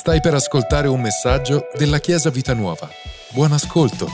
[0.00, 2.88] Stai per ascoltare un messaggio della Chiesa Vita Nuova.
[3.32, 4.06] Buon ascolto.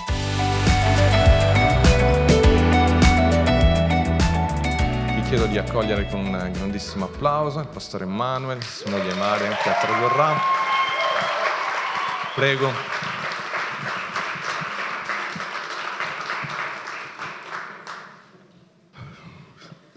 [5.15, 9.71] Vi chiedo di accogliere con un grandissimo applauso il pastore Emanuele, sua moglie Maria che
[9.81, 10.35] tradurrà.
[12.35, 12.73] Prego.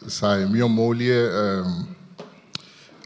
[0.06, 1.96] Sai, mia moglie ehm,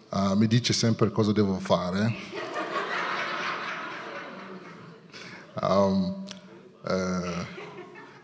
[0.09, 2.32] ah, mi dice sempre cosa devo fare.
[5.73, 6.25] Um,
[6.85, 7.45] uh,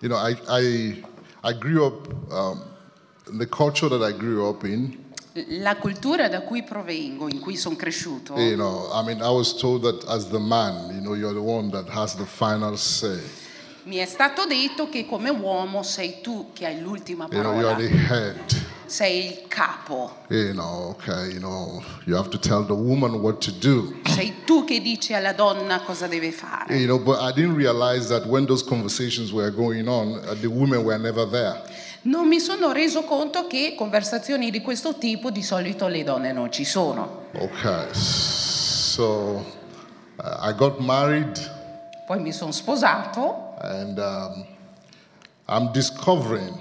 [0.01, 1.03] you know, I, I,
[1.43, 2.63] I grew up, um,
[3.37, 4.97] the culture that I grew up in,
[5.49, 9.53] La cultura da cui provengo, in cui sono cresciuto, you know, I mean, I was
[9.57, 13.19] told that as the man, you know, you're the one that has the final say.
[13.83, 17.73] mi è stato detto che come uomo sei tu che hai l'ultima You know, you're
[17.73, 18.65] parola, the head.
[18.89, 23.39] Sei il capo, You know, okay, you know, you have to tell the woman what
[23.41, 23.93] to do.
[24.05, 26.75] sei tu che dici alla donna cosa deve fare.
[26.75, 30.47] You know, but I didn't realize that when those conversations were going on, uh, the
[30.49, 31.61] women were never there.
[32.01, 36.51] Non mi sono reso conto che conversazioni di questo tipo di solito le donne non
[36.51, 37.27] ci sono.
[37.33, 39.43] Okay, so
[40.17, 41.37] uh, I got married,
[42.07, 44.45] Poi mi sono sposato and um,
[45.47, 46.57] I'm discovering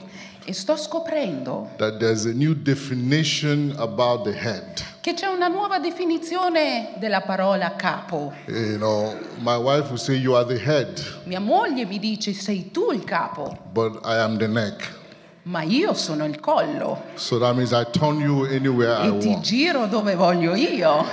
[0.48, 4.64] e sto scoprendo that there's a new definition about the head.
[5.02, 8.32] che c'è una nuova definizione della parola capo.
[8.46, 12.70] You know, my wife will say, You are the head, Mia moglie mi dice sei
[12.70, 14.91] tu il capo, but I am the neck.
[15.42, 19.38] ma io sono il collo So that means I turn you anywhere I e ti
[19.42, 21.04] giro dove voglio io.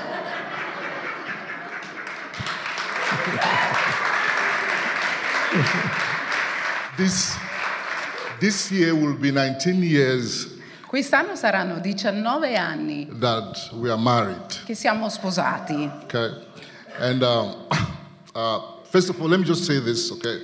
[6.96, 7.36] This,
[8.40, 10.54] this year will be 19 years
[10.88, 14.64] Quest'anno saranno 19 anni that we are married.
[14.66, 15.90] che siamo sposati.
[16.04, 16.32] Okay.
[17.00, 17.68] And um,
[18.34, 20.40] uh, first of all, let me just say this, okay?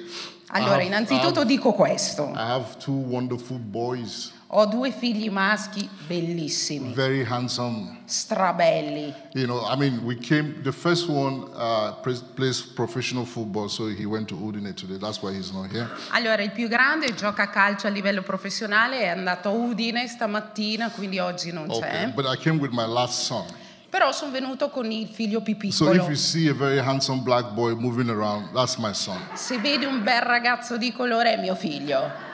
[0.47, 2.33] Allora, have- innanzitutto have, dico questo.
[2.35, 7.99] I have two wonderful boys, Ho due figli maschi bellissimi, very handsome.
[8.05, 9.13] strabelli.
[9.33, 11.93] You know, I mean, we came, the first one uh,
[12.35, 14.97] plays professional football, so he went to Udine today.
[14.97, 15.87] That's why he's not here.
[16.09, 20.89] Allora, il più grande gioca a calcio a livello professionale, è andato a Udine stamattina,
[20.89, 21.89] quindi oggi non Okay.
[21.89, 22.07] c'è.
[22.13, 23.45] But I came with my last son.
[23.89, 26.03] Però sono venuto con il figlio più So piccolo.
[26.03, 29.17] if you see a very handsome black boy moving around, that's my son.
[29.33, 32.29] Se vedi un bel ragazzo di colore è mio figlio.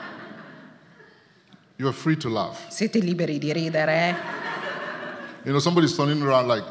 [1.78, 2.66] You're free to laugh.
[2.70, 4.14] Siete liberi di ridere, eh?
[5.44, 6.64] You know, somebody's turning around like,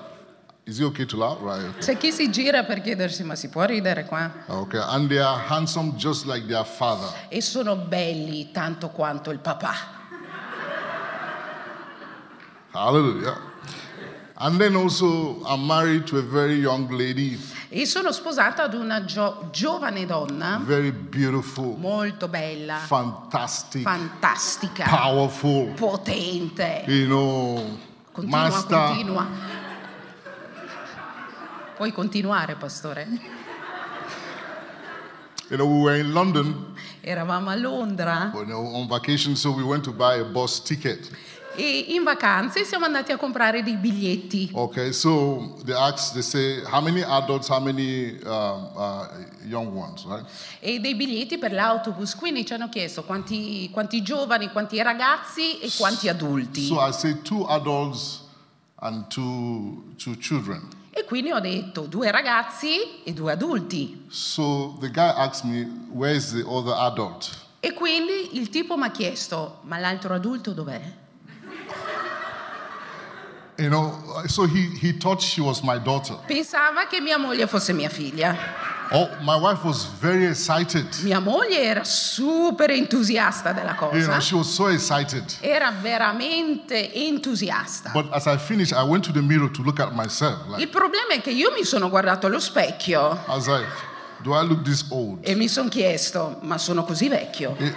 [0.66, 1.38] is it okay to laugh?
[1.40, 1.64] Right.
[1.64, 1.80] okay.
[1.80, 4.30] C'è chi si gira per chiedersi ma si può ridere qua?
[4.48, 7.08] Okay, and they are handsome just like their father.
[7.30, 9.74] E sono belli tanto quanto il papà.
[12.74, 13.40] Hallelujah.
[14.40, 17.38] And then also, I'm married to a very young lady,
[17.70, 25.74] E sono sposata ad una gio- giovane donna very beautiful, molto bella, fantastic, fantastica, powerful,
[25.74, 26.84] potente.
[26.88, 27.78] you know,
[28.14, 28.88] Continua, master.
[28.88, 29.28] continua.
[31.76, 33.06] Puoi continuare, pastore?
[35.50, 39.64] You know, we were in London Eravamo a Londra you know, on vacation, so we
[39.64, 41.10] went to buy a bus ticket.
[41.58, 44.52] E in vacanze siamo andati a comprare dei biglietti.
[44.54, 49.08] Okay, so they ask, they say, how many adults, how many um, uh,
[49.44, 50.24] young ones, right?
[50.60, 55.72] E dei biglietti per l'autobus, quindi ci hanno chiesto quanti, quanti giovani, quanti ragazzi e
[55.76, 56.68] quanti adulti.
[56.68, 58.22] So I say two adults
[58.76, 60.70] and two, two children.
[60.92, 64.06] E quindi ho detto due ragazzi e due adulti.
[64.10, 67.46] So the guy asked me, where is the other adult?
[67.60, 71.06] E quindi il tipo mi ha chiesto, ma l'altro adulto dov'è?
[73.60, 76.16] You know, so he, he thought she was my daughter.
[76.28, 78.36] Pensava che mia moglie fosse mia figlia.
[78.92, 80.86] Oh, my wife was very excited.
[81.04, 84.22] Mia moglie era super entusiasta della You know, cosa.
[84.22, 85.24] she was so excited.
[85.42, 87.92] Era veramente entusiasta.
[87.94, 90.48] But as I finished, I went to the mirror to look at myself.
[90.48, 93.68] Like, Il problema è che io mi sono guardato allo specchio I was like,
[94.22, 95.20] do I look this old?
[95.28, 97.56] e mi sono chiesto, ma sono così vecchio?
[97.58, 97.76] It-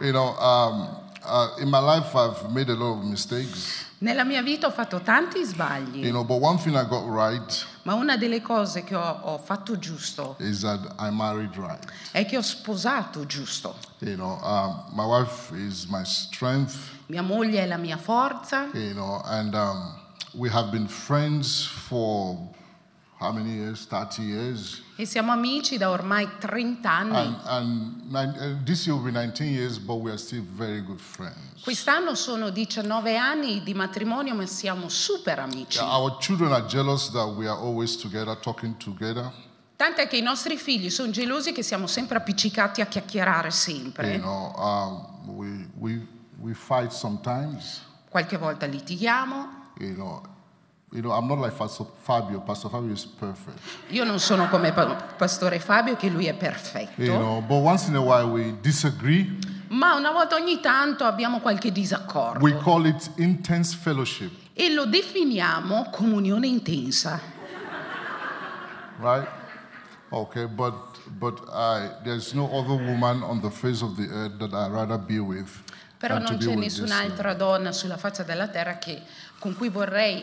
[0.00, 0.88] you know, um,
[1.22, 3.81] uh, in my life, I've made a lot of mistakes.
[4.02, 7.66] Nella mia vita ho fatto tanti sbagli, You know, but one thing I got right
[7.84, 11.84] ma una delle cose che ho, ho fatto giusto is that I married right.
[12.10, 13.76] è che ho sposato giusto.
[14.00, 16.74] You know, um, my wife is my strength.
[17.06, 19.94] Mia moglie è la mia forza You know, and um,
[20.34, 22.36] we have been friends for
[23.22, 23.86] how many years?
[23.86, 24.82] 30 years.
[24.96, 27.36] e siamo amici da ormai 30 anni.
[27.44, 31.62] And, and this year will be 19 years, but we are still very good friends.
[31.62, 35.78] Quest'anno sono 19 anni di matrimonio, ma siamo super amici.
[35.78, 39.30] Our children are jealous that we are always together, talking together.
[39.76, 44.18] Tant'è che i nostri figli sono gelosi che siamo sempre appiccicati a chiacchierare You sempre.
[44.20, 46.06] know, um, we, we,
[46.38, 47.80] we fight sometimes.
[48.08, 49.70] Qualche volta litighiamo.
[49.78, 50.22] You know,
[50.92, 52.40] you know, I'm not like Pastor Fabio.
[52.40, 53.58] Pastor Fabio is perfect.
[53.88, 57.00] Io non sono come Pa- Pastore Fabio, che lui è perfetto.
[57.00, 59.38] You know, but once in a while we disagree.
[59.68, 62.44] Ma una volta ogni tanto abbiamo qualche disaccordo.
[62.44, 67.18] We call it intense fellowship, E lo definiamo comunione intensa.
[69.00, 69.26] right?
[70.10, 70.74] Okay, but
[71.18, 74.98] but I there's no other woman on the face of the earth that I'd rather
[74.98, 75.48] be with
[75.98, 79.02] Però non c'è nessun'altra donna sulla faccia della terra che-
[79.38, 80.22] con cui vorrei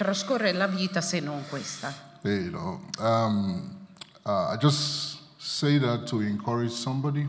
[0.00, 1.92] trascorrere la vita se non questa.
[2.22, 3.76] You know, um,
[4.24, 7.26] uh, I just say that to encourage somebody.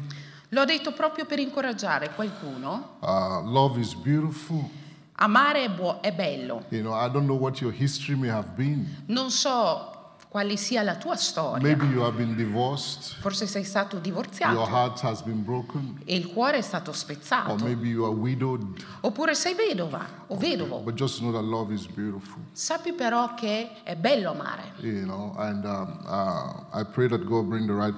[0.49, 2.97] L'ho detto proprio per incoraggiare qualcuno.
[3.01, 4.69] Uh, love is beautiful.
[5.15, 6.63] Amare è, buo- è bello.
[6.69, 9.03] You know, I don't know what your history may have been.
[9.07, 10.00] Non so
[10.31, 11.61] quale sia la tua storia.
[11.61, 13.17] Maybe you have been divorced.
[13.19, 15.99] Forse sei stato Your divorziato heart has been broken.
[16.05, 17.55] e il cuore è stato Or spezzato.
[17.55, 18.81] maybe you are widowed.
[19.01, 20.79] Oppure sei vedova o vedovo.
[20.79, 22.41] But just know that love is beautiful.
[22.53, 24.71] Sappi però che è bello amare.
[24.79, 27.95] You know, and um, uh, right.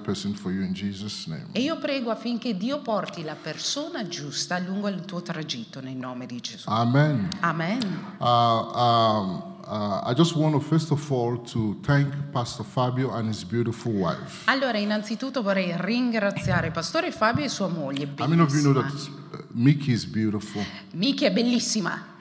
[1.52, 6.26] E io prego affinché Dio porti la persona giusta lungo il tuo tragitto nel nome
[6.26, 6.68] di Gesù.
[6.68, 7.28] Amen.
[7.38, 8.14] Amen.
[8.18, 13.44] Uh, um, I just want to first of all to thank Pastor Fabio and his
[13.44, 14.42] beautiful wife.
[14.50, 18.08] Allora, innanzitutto vorrei ringraziare Pastore Fabio e sua moglie.
[18.18, 20.62] How many of you know that uh, Mickey is beautiful?
[20.92, 22.12] Miki è bellissima.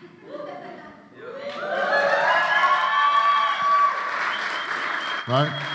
[5.26, 5.73] Right?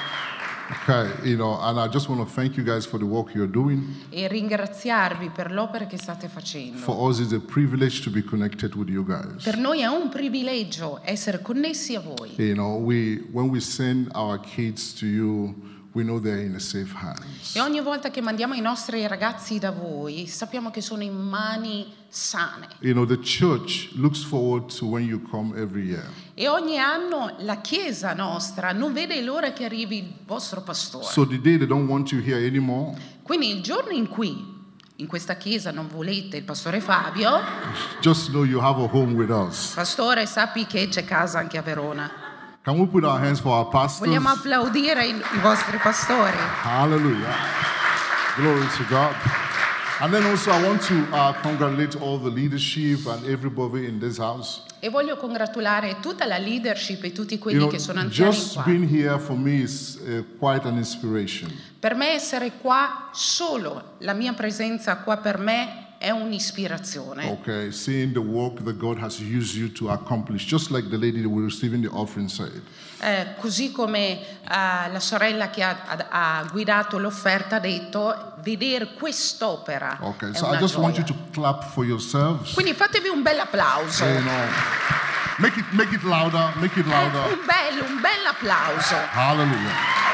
[0.91, 3.47] Okay, you know, and I just want to thank you guys for the work you're
[3.47, 3.95] doing.
[4.09, 6.79] E ringraziarvi per l'opera che state facendo.
[6.79, 9.45] For us, it's a privilege to be connected with you guys.
[9.45, 12.33] Per noi è un privilegio essere connessi a voi.
[12.37, 15.55] You know, we when we send our kids to you,
[15.93, 17.55] we know they're in a safe hands.
[17.55, 21.93] E ogni volta che mandiamo i nostri ragazzi da voi, sappiamo che sono in mani
[22.09, 22.69] sane.
[22.81, 26.09] You know, the church looks forward to when you come every year.
[26.35, 31.05] E ogni anno la Chiesa nostra non vede l'ora che arrivi il vostro pastore.
[31.05, 34.57] So anymore, Quindi il giorno in cui
[35.01, 37.41] in questa Chiesa non volete il pastore Fabio,
[38.01, 39.73] just know you have a home with us.
[39.75, 42.28] pastore sappi che c'è casa anche a Verona.
[42.69, 44.07] Can we put our hands for our pastors?
[44.07, 46.37] Vogliamo applaudire i, i vostri pastori.
[46.37, 47.35] Hallelujah.
[48.37, 49.15] Glory to God.
[50.01, 54.19] And then also, I want to uh, congratulate all the leadership and everybody in this
[54.19, 54.65] house.
[54.81, 58.53] E voglio congratulare tutta la leadership e tutti quelli You know, che sono anziani just
[58.53, 58.65] qua.
[58.65, 61.51] being here for me is uh, quite an inspiration.
[61.81, 67.27] Per me essere qua solo, la mia presenza qua per me è un'ispirazione.
[67.27, 71.21] Okay, seeing the work that God has used you to accomplish, just like the lady
[71.21, 72.63] that we're receiving the offering said.
[73.01, 75.77] Eh, così come eh, la sorella che ha,
[76.09, 81.17] ha- guidato l'offerta ha detto, vedere quest'opera Okay, so I just want you gioia.
[81.17, 82.55] to clap for yourselves.
[82.55, 84.05] Quindi fatevi un bel applauso.
[84.05, 84.47] You know,
[85.39, 87.33] make it make it louder, make it Eh, louder.
[87.33, 88.95] un bello, un bel applauso.
[89.13, 90.08] Hallelujah.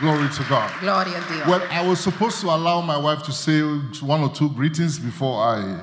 [0.00, 0.70] Glory to God.
[0.78, 1.44] Gloria a Dio.
[1.46, 3.60] Well, I was supposed to allow my wife to say
[4.00, 5.80] one or two greetings before I,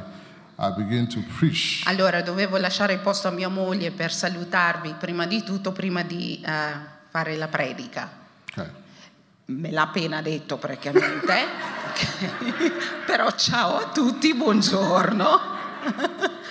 [0.58, 1.84] I begin to preach.
[1.86, 6.42] Allora, dovevo lasciare il posto a mia moglie per salutarvi prima di tutto, prima di
[6.42, 6.50] eh,
[7.10, 8.10] fare la predica.
[8.52, 8.70] Okay.
[9.48, 11.46] Me l'ha appena detto praticamente,
[13.06, 15.54] però ciao a tutti, buongiorno.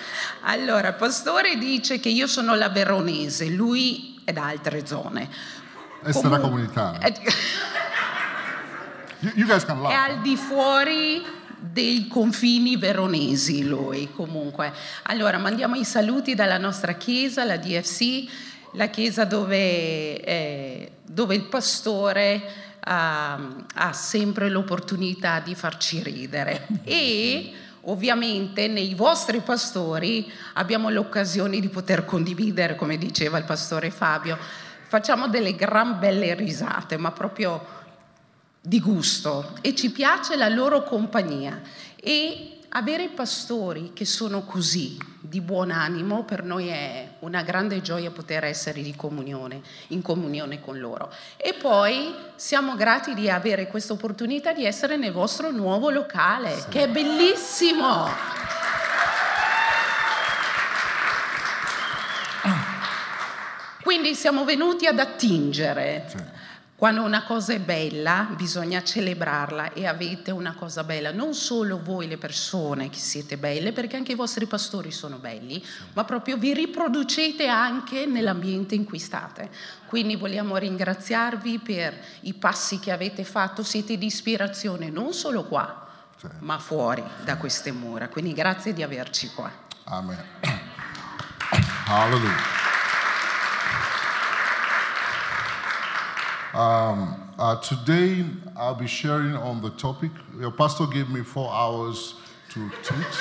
[0.46, 5.30] Allora, il pastore dice che io sono la veronese, lui è da altre zone.
[6.04, 7.00] Extracomunitaria.
[7.00, 7.12] È,
[9.24, 10.10] You, you guys can è laugh.
[10.10, 11.24] al di fuori
[11.58, 14.70] dei confini veronesi lui comunque.
[15.04, 18.24] Allora, mandiamo i saluti dalla nostra chiesa, la DFC,
[18.72, 22.42] la chiesa dove, eh, dove il pastore
[22.80, 23.38] ah,
[23.74, 26.66] ha sempre l'opportunità di farci ridere.
[26.84, 27.52] E
[27.86, 34.36] ovviamente nei vostri pastori abbiamo l'occasione di poter condividere, come diceva il pastore Fabio,
[34.86, 37.82] facciamo delle gran belle risate, ma proprio
[38.60, 41.60] di gusto e ci piace la loro compagnia
[41.96, 48.10] e avere pastori che sono così di buon animo per noi è una grande gioia
[48.10, 51.12] poter essere di comunione, in comunione con loro.
[51.36, 56.84] E poi siamo grati di avere questa opportunità di essere nel vostro nuovo locale, che
[56.84, 58.08] è bellissimo.
[63.96, 66.06] Quindi siamo venuti ad attingere.
[66.08, 66.16] Sì.
[66.74, 72.08] Quando una cosa è bella bisogna celebrarla e avete una cosa bella, non solo voi
[72.08, 76.52] le persone che siete belle, perché anche i vostri pastori sono belli, ma proprio vi
[76.54, 79.48] riproducete anche nell'ambiente in cui state.
[79.86, 85.86] Quindi vogliamo ringraziarvi per i passi che avete fatto, siete di ispirazione non solo qua,
[86.20, 86.26] Sì.
[86.40, 88.08] ma fuori da queste mura.
[88.08, 89.48] Quindi grazie di averci qua.
[89.84, 90.18] Amen.
[91.86, 92.63] Hallelujah.
[96.54, 98.24] Um, uh, today
[98.56, 100.10] I'll be sharing on the topic.
[100.38, 102.14] Your pastor gave me four hours
[102.50, 103.16] to teach.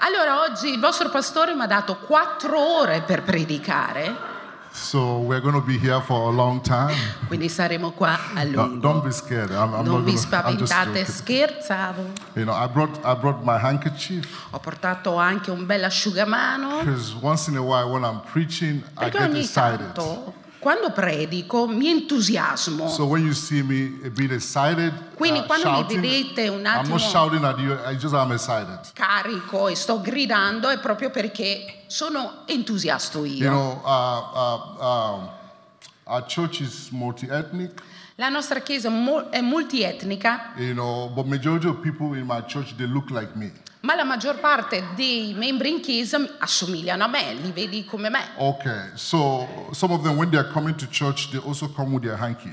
[0.00, 4.36] Allora oggi il vostro pastore mi ha dato quattro ore per predicare,
[4.70, 6.94] So we're going to be here for a long time.
[7.26, 8.78] quindi saremo qua a lungo.
[8.78, 9.50] don't be scared.
[9.50, 12.12] I'm, I'm Non vi spaventate, scherzavo.
[12.34, 17.12] You know, I brought I brought my handkerchief Ho portato anche un bel asciugamano because
[17.20, 19.78] once in a while when I'm preaching, I perché get ogni excited.
[19.94, 20.34] tanto
[20.68, 22.88] quando predico mi entusiasmo.
[22.90, 26.58] So when you see me a bit excited, Quindi uh, quando mi shouting, vedete un
[26.60, 27.72] I'm attimo- not shouting at you.
[27.86, 28.78] I just am excited.
[28.92, 33.44] carico e sto gridando è proprio perché sono entusiasto io.
[33.44, 35.30] You know, uh, uh, um,
[36.04, 37.80] our church is multi-ethnic.
[38.16, 38.90] La nostra chiesa
[39.30, 43.50] è multietnica, You know, but majority of people in my church they look like me.
[43.80, 48.10] Ma la maggior parte dei membri in chiesa mi- assomigliano a me, li vedi come
[48.10, 48.20] me.
[48.36, 52.02] Okay, so some of them when they are coming to church, they also come with
[52.02, 52.52] their hanky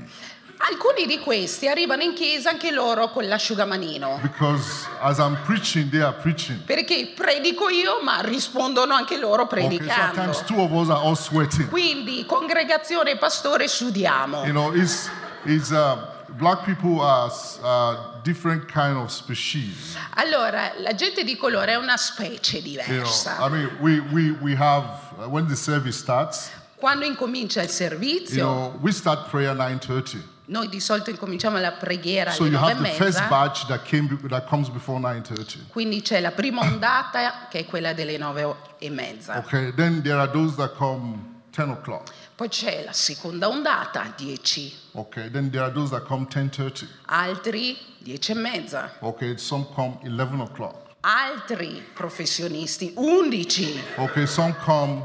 [0.58, 4.18] Alcuni di questi arrivano in chiesa anche loro con l'asciugamanino.
[4.22, 6.58] because as I'm preaching, they are preaching.
[6.64, 10.14] Perché predico io, ma rispondono anche loro Okay, predicando.
[10.22, 11.68] times two of us are all sweating.
[11.68, 14.44] Quindi congregazione e pastore sudiamo.
[14.44, 15.10] You know, it's
[15.44, 15.98] it's uh,
[16.38, 17.30] black people are
[17.62, 19.96] uh, different kind of species.
[20.14, 23.36] Allora, la gente di colore è una specie You know, diversa.
[23.40, 24.86] I mean, we we we have
[25.18, 26.50] uh, when the service starts.
[26.76, 30.34] Quando incomincia il servizio, You know, we start prayer 9:30.
[30.48, 33.66] noi di solito incominciamo la preghiera So alle you nove e have the first batch
[33.66, 35.66] that came that comes before 9:30.
[35.68, 39.38] quindi c'è la prima ondata che è quella delle nove e mezza.
[39.38, 42.10] Okay, then there are those that come 10 o'clock.
[42.36, 46.86] Poi c'è la seconda ondata, 10, Okay, then there are those that come 10:30.
[47.06, 50.94] altri 10 e mezza, Okay, some come 11 o'clock.
[51.00, 55.02] altri professionisti 11, Okay, some come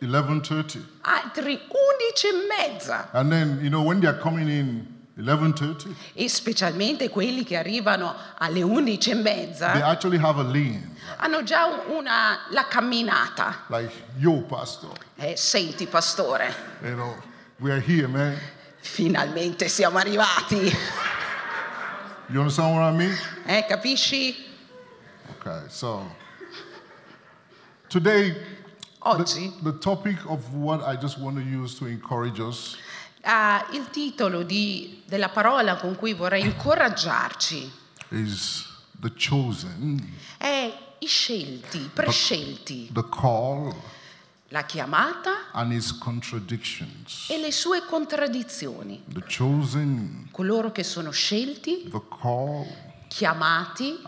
[0.00, 0.84] 11:30.
[1.02, 3.08] altri 11 e mezza.
[3.12, 8.14] And then, you know, when they are coming in 11:30, E specialmente quelli che arrivano
[8.36, 10.96] alle 11 e they mezza actually have a lean.
[11.16, 13.64] hanno già una, la camminata.
[13.68, 17.16] Like, yo, pastor, Eh, senti pastore, you know,
[17.58, 18.38] we are here, man.
[18.80, 20.72] finalmente siamo arrivati.
[22.28, 23.16] You understand what I mean?
[23.46, 24.36] Eh, capisci?
[25.40, 26.08] Okay, so
[27.88, 28.32] today,
[29.00, 32.76] Oggi the, the topic of what I just want to use to encourage us
[33.24, 37.72] ah, il titolo di- della parola con cui vorrei incoraggiarci
[38.10, 38.66] is
[39.00, 39.98] the chosen,
[40.38, 43.74] è i scelti, i prescelti, the call,
[44.48, 49.02] la chiamata e le sue contraddizioni.
[49.06, 51.90] The chosen, Coloro che sono scelti,
[52.20, 52.66] call,
[53.08, 53.98] chiamati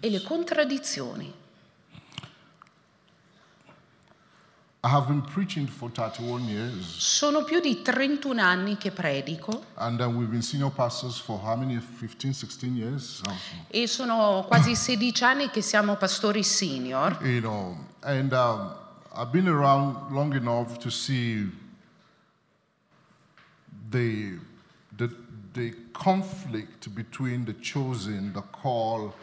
[0.00, 1.38] e le contraddizioni.
[4.82, 9.98] I have been preaching for 31 years, Sono più di 31 anni che predico and
[9.98, 11.78] then we've been senior pastors for how many?
[11.78, 13.20] 15, 16 years?
[13.26, 13.34] Oh,
[13.68, 18.79] e sono quasi 16 anni che siamo pastori senior You know, and um,
[19.14, 21.46] I've been around long enough to see
[23.90, 24.38] the,
[24.96, 25.12] the,
[25.52, 29.14] the conflict between the chosen, the call,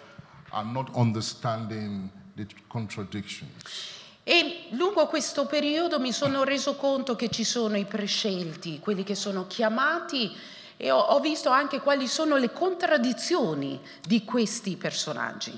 [0.53, 3.97] and not understanding the contradictions.
[4.29, 9.15] e lungo questo periodo mi sono reso conto che ci sono i prescelti, quelli che
[9.15, 10.35] sono chiamati
[10.75, 15.57] e ho, ho visto anche quali sono le contraddizioni di questi personaggi.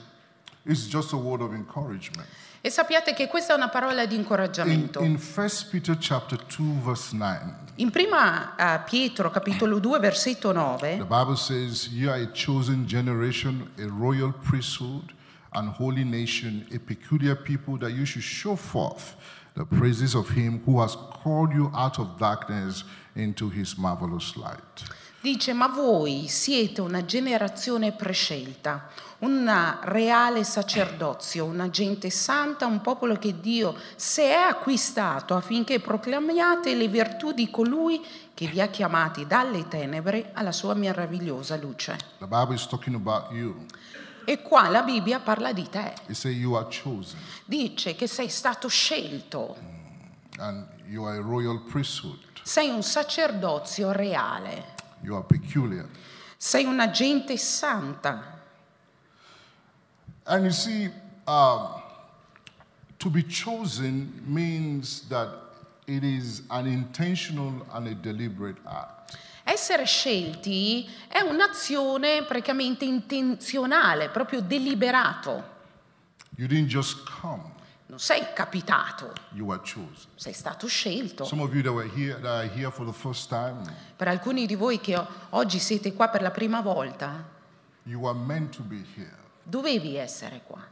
[0.65, 2.29] It's just a word of encouragement.
[2.61, 4.99] E sappiate che questa è una parola di In, incoraggiamento.
[5.01, 10.97] in 1 Peter chapter 2, verse 9, In prima eh, Pietro capitolo 2 versetto 9
[10.97, 15.13] the Bible says, You are a chosen generation, a royal priesthood,
[15.51, 19.15] and holy nation, a peculiar people, that you should show forth
[19.55, 22.83] the praises of him who has called you out of darkness
[23.15, 24.83] into his marvelous light.
[25.21, 28.87] Dice ma voi siete una generazione prescelta,
[29.19, 36.73] un reale sacerdozio, una gente santa, un popolo che Dio si è acquistato affinché proclamiate
[36.73, 38.01] le virtù di colui
[38.33, 41.97] che vi ha chiamati dalle tenebre alla sua meravigliosa luce.
[42.19, 43.65] The Bible is talking about you.
[44.23, 45.93] E qua la Bibbia parla di te,
[47.45, 49.57] dice che sei stato scelto.
[51.69, 52.19] priesthood.
[52.43, 54.77] Sei un sacerdozio reale.
[55.03, 55.87] You are peculiar.
[56.37, 58.37] Sei una gente santa.
[60.25, 60.89] And you see,
[61.27, 61.81] um,
[62.99, 65.29] to be chosen means that
[65.87, 69.17] it is an intentional and a deliberate act.
[69.43, 75.57] Essere scelti è un'azione praticamente intenzionale, proprio deliberato.
[76.35, 77.41] You didn't just come,
[77.89, 79.13] Non sei capitato,
[80.13, 81.23] sei stato scelto.
[83.27, 83.63] Time,
[83.95, 84.95] Per alcuni di voi che
[85.31, 87.25] oggi siete qua per la prima volta,
[89.41, 90.63] dovevi essere qua.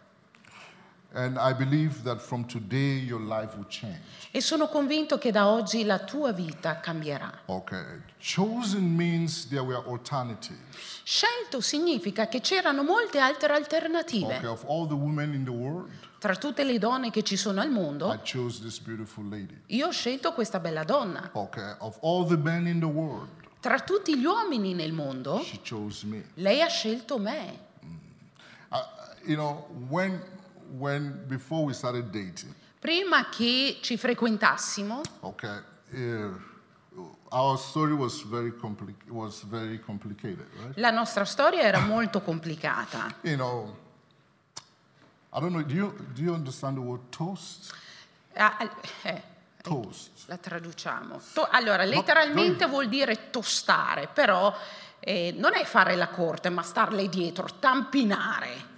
[4.32, 7.42] E sono convinto che da oggi la tua vita cambierà.
[7.46, 8.02] Okay.
[8.20, 11.02] Chosen means there were alternatives.
[11.04, 14.36] Scelto significa che c'erano molte altre alternative.
[14.36, 14.46] Okay.
[14.46, 17.70] Of all the women in the world, Tra tutte le donne che ci sono al
[17.70, 19.60] I mondo, chose this beautiful lady.
[19.68, 21.30] io ho scelto questa bella donna.
[21.32, 21.76] Okay.
[21.80, 23.28] Of all the men in the world,
[23.60, 26.26] Tra tutti gli uomini nel mondo, she chose me.
[26.36, 27.66] lei ha scelto me.
[28.70, 28.78] Uh,
[29.26, 30.22] you know, when,
[30.78, 36.32] when, before we started dating, Prima che ci frequentassimo, okay, uh,
[37.30, 40.78] our story was very, compli- was very complicated, right?
[40.78, 43.14] la nostra storia era molto complicata.
[43.22, 43.76] You know,
[45.34, 47.74] I don't know, do you, do you understand the word toast?
[48.36, 48.58] Ah,
[49.04, 49.22] eh,
[49.62, 50.28] Toast.
[50.28, 51.20] la traduciamo.
[51.34, 54.56] To- allora, letteralmente vuol dire tostare, però
[55.00, 58.76] eh, non è fare la corte, ma starle dietro, tampinare.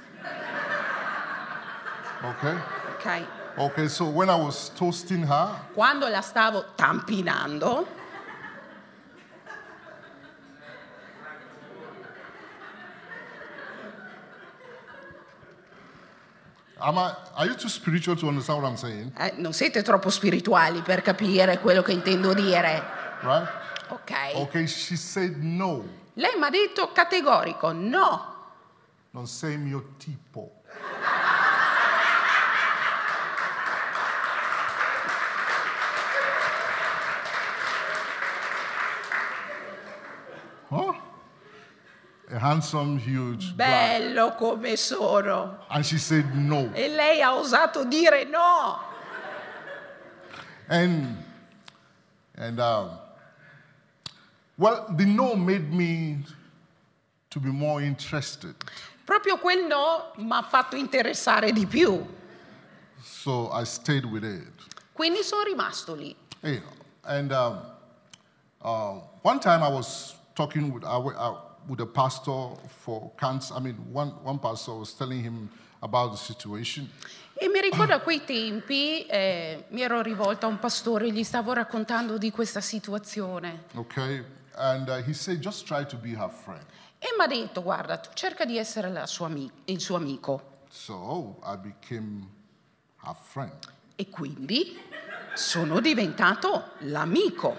[2.23, 2.55] Okay?
[2.97, 3.25] ok?
[3.57, 7.85] Okay, so when I was toasting her, Quando la stavo tampinando,
[16.81, 19.11] am I, are you too spiritual to understand what I'm saying?
[19.17, 22.81] eh, non siete troppo spirituali per capire quello che intendo dire,
[23.21, 23.47] Right?
[23.89, 24.11] ok?
[24.35, 25.83] Okay, she said no.
[26.13, 28.35] Lei mi ha detto categorico no.
[29.11, 30.58] Non sei mio tipo.
[40.69, 40.93] Huh?
[42.31, 43.99] A handsome, huge black.
[44.01, 45.57] Bello come sono.
[45.69, 46.71] And she said no.
[46.75, 48.79] E lei ha osato dire no.
[50.67, 51.17] And
[52.35, 52.91] and um,
[54.57, 56.19] well, the no made me
[57.31, 58.53] to be more interested.
[59.05, 62.05] Proprio quel no mi ha fatto interessare di più.
[63.01, 64.53] So I stayed with it.
[64.93, 66.15] Quindi sono rimasto lì.
[66.41, 66.61] Know,
[67.05, 67.59] and um,
[68.61, 71.35] uh, one time I was talking with, uh, uh,
[71.67, 73.53] with a pastor for cancer.
[73.55, 75.49] I mean, one, one pastor was telling him
[75.81, 76.89] about the situation.
[77.41, 81.53] E mi ricordo a quei tempi eh, mi ero rivolta a un pastore, gli stavo
[81.53, 83.65] raccontando di questa situazione.
[83.75, 84.23] Okay,
[84.55, 86.63] and uh, he said, just try to be her friend.
[86.99, 90.63] E mi ha detto, guarda, tu cerca di essere la sua ami- il suo amico.
[90.69, 92.27] So I became
[93.03, 93.57] her friend.
[93.95, 94.77] E quindi
[95.33, 97.57] sono diventato l'amico.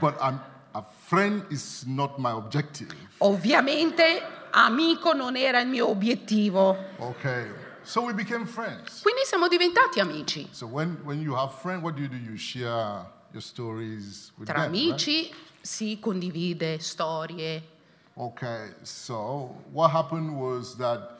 [0.00, 0.40] But I'm,
[0.78, 2.94] a friend is not my objective.
[3.20, 6.76] Ovviamente amico non era il mio obiettivo.
[7.00, 7.50] Okay,
[7.82, 9.02] so we became friends.
[9.02, 10.48] Quindi siamo diventati amici.
[10.52, 12.16] So when, when you have friends, what do you do?
[12.16, 14.88] You share your stories with Tra them, right?
[14.90, 17.60] amici si condivide storie.
[18.16, 21.18] Okay, so what happened was that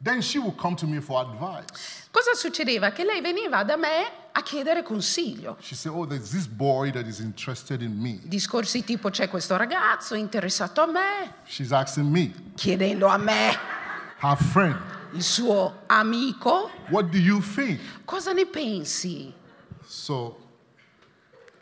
[0.00, 2.08] then she would come to me for advice.
[2.10, 2.92] Cosa succedeva?
[2.92, 5.56] Che lei veniva da me a chiedere consiglio.
[5.60, 8.20] She said, Oh, there's this boy that is interested in me.
[8.24, 13.56] Discorsi tipo c'è questo ragazzo interessato a me, She's asking me, chiedendo a me,
[14.20, 14.76] her friend,
[15.12, 17.80] il suo amico, what do you think?
[18.04, 19.32] cosa ne pensi?
[19.86, 20.36] So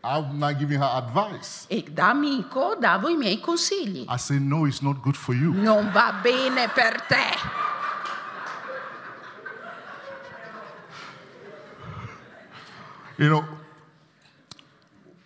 [0.03, 1.65] I'm not giving her advice.
[1.69, 4.05] E da amico davo i miei consigli.
[4.09, 5.53] I say, No, it's not good for you.
[5.53, 7.25] Non va bene per te.
[13.19, 13.45] You know,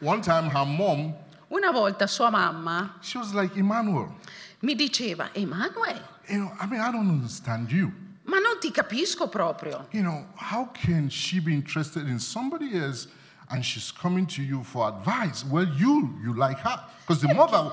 [0.01, 1.15] one time her mom,
[1.53, 4.15] Una volta sua mamma she was like, Emmanuel,
[4.63, 7.93] mi diceva, Emanuele, you know, I mean, I don't understand you.
[8.25, 9.89] ma non ti capisco proprio.
[9.91, 13.09] You know, how can she be interested in somebody else
[13.51, 15.45] and she's coming to you for advice?
[15.45, 16.81] Well, you, you like her.
[17.01, 17.73] Because the mother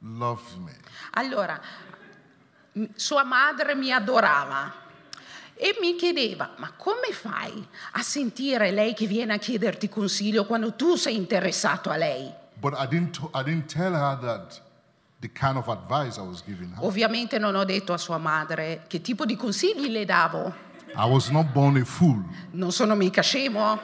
[0.00, 0.70] loves me.
[1.14, 1.58] Allora,
[2.76, 4.70] m- sua madre mi adorava
[5.58, 10.74] e mi chiedeva, ma come fai a sentire lei che viene a chiederti consiglio quando
[10.74, 12.30] tu sei interessato a lei?
[12.60, 14.60] But I didn't, I didn't tell her that
[15.20, 16.84] the kind of advice I was giving her.
[16.84, 20.54] Ovviamente non ho detto a sua madre che tipo di consigli le davo.
[20.94, 22.22] I was not born a fool.
[22.52, 23.78] Non sono mica scemo.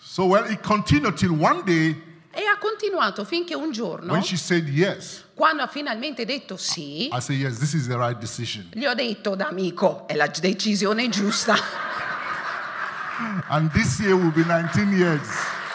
[0.00, 1.94] So, well, it continued till one day
[2.38, 5.24] E ha continuato finché un giorno, when she said yes.
[5.34, 8.68] quando ha finalmente detto sì, I said, yes, this is the right decision.
[8.74, 11.56] gli ho detto da amico, è la decisione giusta.
[13.48, 15.26] And this year will be 19 years.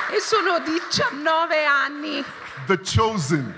[0.10, 2.24] E sono 19 anni.
[2.68, 3.54] The chosen,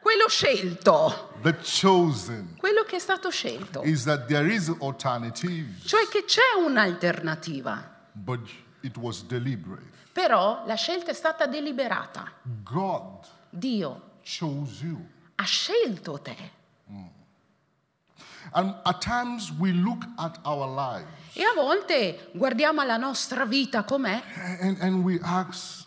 [0.00, 3.82] Quello scelto, the chosen quello che è stato scelto.
[3.84, 8.40] is that there is alternative, Cioè che c'è un'alternativa, but
[8.80, 9.84] it was deliberate.
[10.18, 12.32] Però la scelta è stata deliberata.
[12.42, 14.14] God Dio
[15.36, 16.36] ha scelto te.
[20.74, 24.20] Lives E a volte guardiamo la nostra vita com'è
[24.60, 25.86] and, and ask,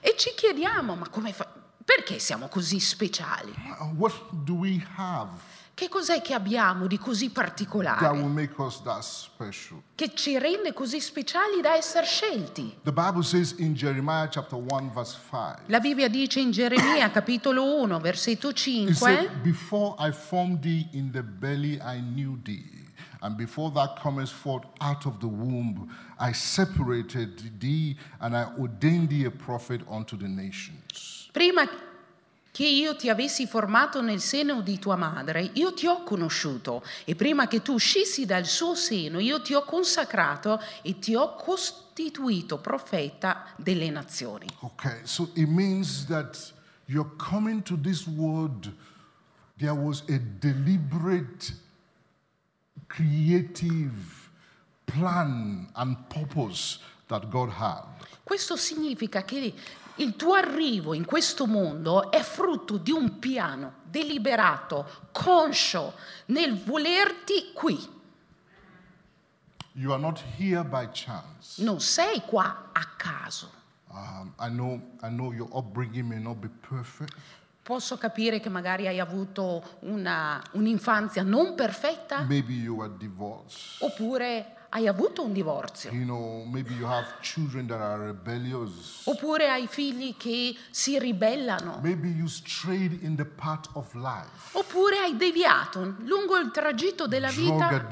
[0.00, 1.52] e ci chiediamo, ma come fa-
[1.84, 3.52] perché siamo così speciali?
[3.96, 8.82] What do we have Che cos'è che abbiamo di così that will particolare make us
[8.82, 9.82] that special?
[9.94, 12.78] che ci rende così speciali da essere scelti?
[12.82, 15.64] The Bible says in Jeremiah chapter 1, verse 5.
[15.66, 20.88] La Bibbia dice in Geremia capitolo 1 versetto It 5 said, Before I formed thee
[20.92, 22.80] in the belly, I knew thee.
[23.22, 29.10] And before thou comest forth out of the womb, I separated thee and I ordained
[29.10, 31.30] thee a prophet unto the nations.
[31.32, 31.68] Prima
[32.52, 37.14] che io ti avessi formato nel seno di tua madre, io ti ho conosciuto e
[37.14, 42.58] prima che tu uscissi dal suo seno, io ti ho consacrato e ti ho costituito
[42.58, 44.46] profeta delle nazioni.
[44.60, 46.52] Okay, so it means that
[46.84, 48.70] you're coming to this world,
[49.56, 51.54] there was a deliberate,
[52.86, 54.28] creative
[54.84, 57.84] plan and purpose that God had.
[58.22, 59.54] Questo significa che
[59.96, 65.94] il tuo arrivo in questo mondo è frutto di un piano deliberato, conscio
[66.26, 68.00] nel volerti qui.
[69.74, 71.62] You are not here by chance.
[71.62, 73.50] Non sei qua a caso.
[73.88, 77.14] Um, I, know, I know your upbringing may not be perfect.
[77.62, 83.80] Posso capire che magari hai avuto una- un'infanzia non perfetta, Maybe you were divorced.
[83.80, 89.02] oppure hai avuto un divorzio, You know, maybe you have children that are rebellious.
[89.04, 94.56] oppure hai figli che si ribellano, Maybe you strayed in the path of life.
[94.56, 97.86] oppure hai deviato lungo il tragitto della vita,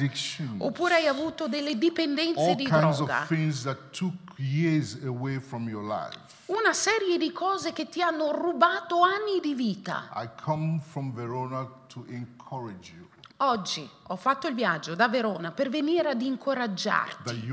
[0.59, 3.21] oppure hai avuto delle dipendenze All di kinds droga.
[3.23, 6.39] of things that took years away from your life.
[6.47, 10.09] Una serie di cose che ti hanno rubato anni di vita.
[10.15, 13.07] I come from Verona to encourage you
[13.43, 17.51] Oggi ho fatto il viaggio da Verona per venire ad incoraggiarti,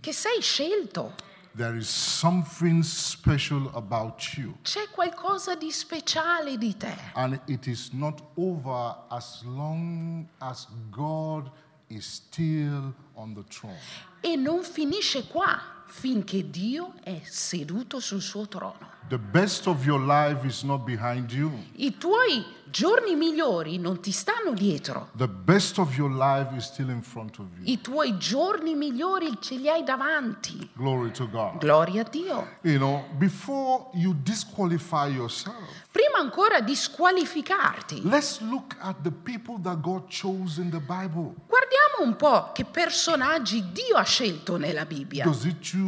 [0.00, 1.14] che sei scelto.
[1.56, 4.54] There is something special about you.
[4.60, 6.94] C'è qualcosa di speciale di te.
[7.14, 11.50] And it is not over as long as God
[11.86, 13.78] is still on the throne.
[14.20, 18.90] E non finisce qua finché Dio è seduto sul suo trono.
[19.08, 21.52] The best of your life is not behind you.
[21.74, 25.10] I tuoi giorni migliori non ti stanno dietro.
[25.14, 27.64] The best of your life is still in front of you.
[27.70, 30.70] I tuoi giorni migliori ce li hai davanti.
[30.72, 31.58] Glory to God.
[31.58, 32.56] Gloria a Dio.
[32.62, 39.60] You know, before you disqualify yourself, Prima ancora di squalificarti, let's look at the people
[39.60, 41.34] that God chose in the Bible.
[41.46, 45.24] guardiamo un po' che personaggi Dio ha scelto nella Bibbia.
[45.24, 45.81] Does He choose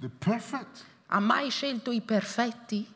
[0.00, 0.84] the perfect?
[1.06, 2.94] Ha mai scelto i perfetti?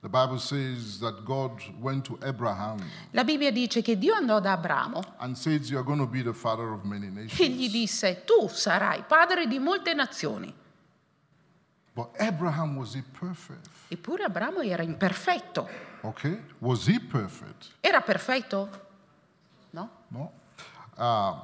[0.00, 4.52] The Bible says that God went to Abraham La Bibbia dice che Dio andò da
[4.52, 7.06] Abramo and says, You are going to be the father of many
[7.38, 10.52] e gli disse, tu sarai padre di molte nazioni.
[11.94, 13.68] But Abraham was he perfect?
[13.88, 15.68] Eppure Abramo era imperfetto.
[16.02, 16.40] Okay?
[16.58, 17.68] Was he perfect?
[17.80, 18.68] Era perfetto?
[19.70, 19.88] No?
[20.10, 20.32] No.
[20.96, 21.34] Uh,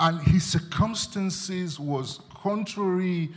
[0.00, 3.30] and his circumstances was contrary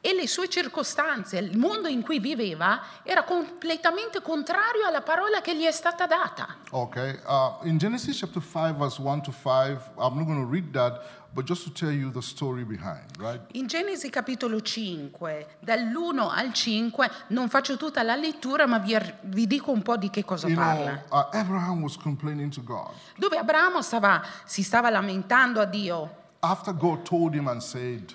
[0.00, 5.56] E le sue circostanze, il mondo in cui viveva, era completamente contrario alla parola che
[5.56, 6.58] gli è stata data.
[6.70, 7.18] Okay.
[7.26, 11.02] Uh, in Genesis chapter 5, verse 1 to 5, I'm not going to read that,
[11.32, 13.40] but just to tell you the story behind, right?
[13.52, 19.48] In Genesi capitolo 5, dall'1 al 5, non faccio tutta la lettura, ma vi, vi
[19.48, 21.02] dico un po' di che cosa You know, parla.
[21.10, 22.92] uh, Abraham was complaining to God.
[23.16, 26.20] Dove Abramo stava- si stava lamentando a Dio.
[26.42, 28.12] After God told him and said,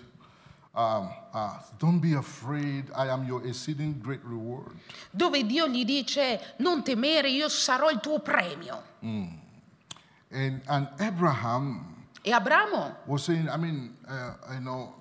[0.75, 4.75] um, uh, Don't be afraid, I am your exceeding great reward.
[5.11, 8.83] dove Dio gli dice non temere, io sarò il tuo premio.
[10.29, 14.93] And, and Abraham E Abramo was saying, I mean, uh, you know,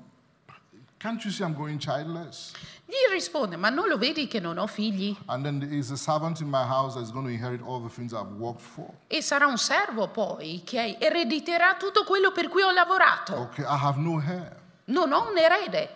[1.07, 2.53] Can't you see I'm going childless?
[2.85, 5.17] Gli risponde, ma non lo vedi che non ho figli?
[5.27, 7.89] And then there is a servant in my house that's going to inherit all the
[7.89, 8.93] things I've worked for.
[9.07, 13.37] E sarà un servo poi che erediterà tutto quello per cui ho lavorato.
[13.43, 14.57] Okay, I have no hair.
[14.87, 15.91] Non ho un erede.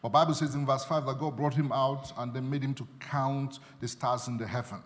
[0.00, 2.72] But Bible says in verse 5 that God brought him out and then made him
[2.74, 4.80] to count the stars in the heaven.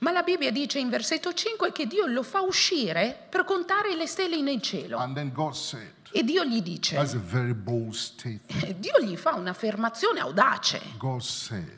[0.00, 4.08] Ma la Bibbia dice in versetto 5 che Dio lo fa uscire per contare le
[4.08, 4.98] stelle nel cielo.
[4.98, 8.78] And then God said, E Dio gli dice, that's a very bold statement.
[8.80, 10.80] Dio gli fa un'affermazione audace.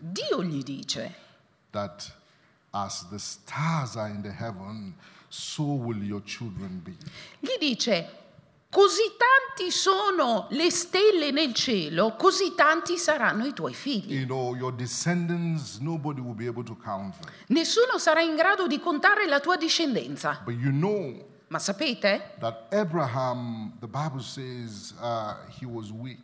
[0.00, 1.14] Dio gli dice,
[1.70, 2.12] that
[2.72, 4.94] as the stars are in the heaven,
[5.28, 6.96] so will your children be.
[7.40, 8.08] gli dice,
[8.70, 14.12] così tanti sono le stelle nel cielo, così tanti saranno i tuoi figli.
[14.12, 17.30] You know, your descendants, nobody will be able to count them.
[17.48, 20.40] Nessuno sarà in grado di contare la tua discendenza.
[20.44, 26.18] But you know Ma sapete that Abraham, the Bible says, uh, he was weak.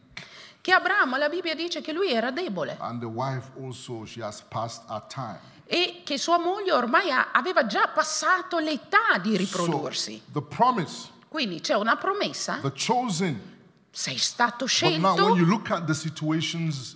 [0.61, 4.41] che Abramo, la Bibbia dice che lui era debole And the wife also, she has
[4.43, 5.41] passed her time.
[5.67, 10.23] e che sua moglie ormai aveva già passato l'età di So riprodursi.
[10.33, 13.55] the promise, Quindi c'è una promessa, the chosen.
[13.91, 15.35] sei stato scelto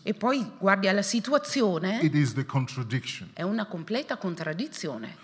[0.04, 3.30] e poi guardi alla situazione, it is the contradiction.
[3.32, 5.16] è una completa contraddizione.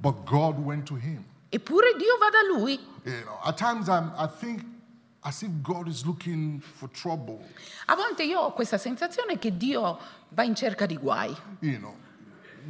[0.00, 1.24] But God went to him.
[1.50, 2.78] Eppure Dio va da lui.
[3.04, 4.62] You know, at times I'm, I think
[5.24, 7.40] as if God is looking for trouble.
[7.86, 9.98] A volte io ho questa sensazione che Dio
[10.30, 11.34] va in cerca di guai.
[11.60, 11.96] You know,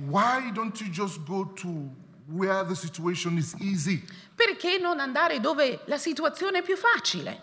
[0.07, 1.91] why don't you just go to
[2.29, 4.03] where the situation is easy?
[4.35, 7.43] Perché non andare dove la situazione è più facile?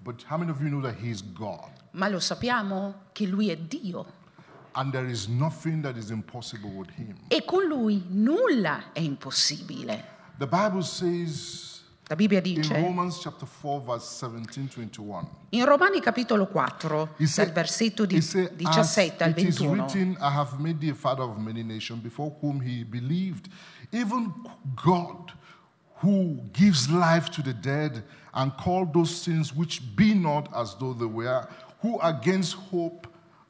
[0.00, 1.70] But how many of you know that He is God?
[1.92, 4.17] Ma lo sappiamo che lui è Dio
[4.78, 7.16] And there is nothing that is impossible with Him.
[7.26, 10.04] e con lui nulla è impossibile.
[10.38, 15.28] The Bible says La Bibbia in Romans chapter 4, verse 17 21.
[15.50, 19.46] in Romani capitolo 4, He said, dal versetto di he said, 17 al As it
[19.48, 19.84] is 21.
[19.84, 23.48] written, I have made thee a father of many nations, before whom he believed,
[23.92, 24.32] even
[24.74, 25.32] God,
[25.96, 30.94] who gives life to the dead, and called those things which be not as though
[30.94, 31.46] they were,
[31.82, 33.08] who against hope,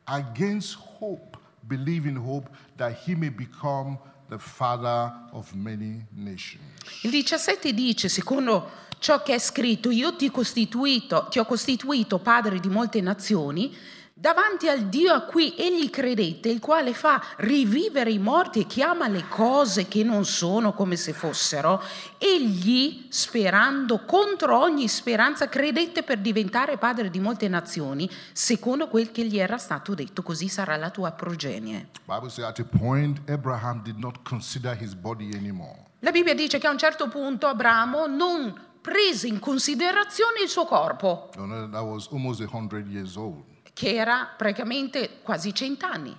[0.08, 6.62] against hope, believe hope, that he may become the father of many nations.
[7.02, 12.68] Il 17 dice, secondo ciò che è scritto, io ti, ti ho costituito padre di
[12.68, 13.74] molte nazioni,
[14.20, 19.06] davanti al Dio a cui egli credette, il quale fa rivivere i morti e chiama
[19.06, 21.80] le cose che non sono come se fossero,
[22.18, 29.24] egli, sperando contro ogni speranza, credette per diventare padre di molte nazioni, secondo quel che
[29.24, 31.90] gli era stato detto, così sarà la tua progenie.
[32.04, 35.86] Bible says at a point Abraham did not consider his body anymore.
[36.00, 40.64] La Bibbia dice che a un certo punto Abramo non prese in considerazione il suo
[40.64, 43.44] corpo, You know, that was almost a hundred years old.
[43.78, 46.16] Che era praticamente quasi cent'anni,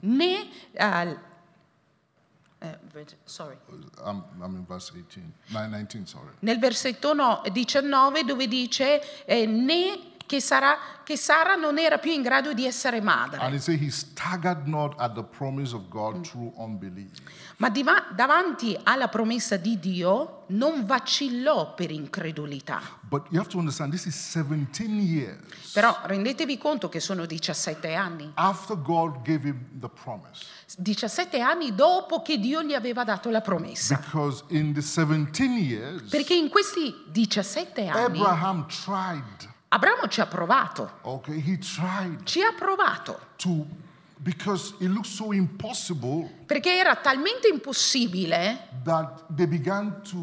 [0.00, 0.48] né
[2.64, 2.78] eh,
[3.24, 3.56] sorry.
[4.04, 6.30] I'm, I'm in verse 18, nine- 19, sorry.
[6.40, 12.10] nel versetto no- 19 dove dice eh, né che, sarà, che Sara non era più
[12.12, 15.88] in grado di essere And madre, it says he staggered not at the promise of
[15.88, 17.10] God through unbelief.
[17.58, 22.80] ma diva- davanti alla promessa di Dio non vacillò per incredulità.
[23.00, 27.94] But you have to understand, this is 17 years Però rendetevi conto che sono 17
[27.94, 28.30] anni.
[28.34, 30.44] after God gave him the promise.
[30.78, 33.96] 17 anni dopo che Dio gli aveva dato la promessa.
[33.96, 40.26] Because in the 17 years, Perché in questi 17 anni Abraham tried, Abramo ci ha
[40.26, 43.66] provato, okay, he tried ci ha provato, to,
[44.18, 50.18] because it looked so impossible perché era talmente impossibile that they began to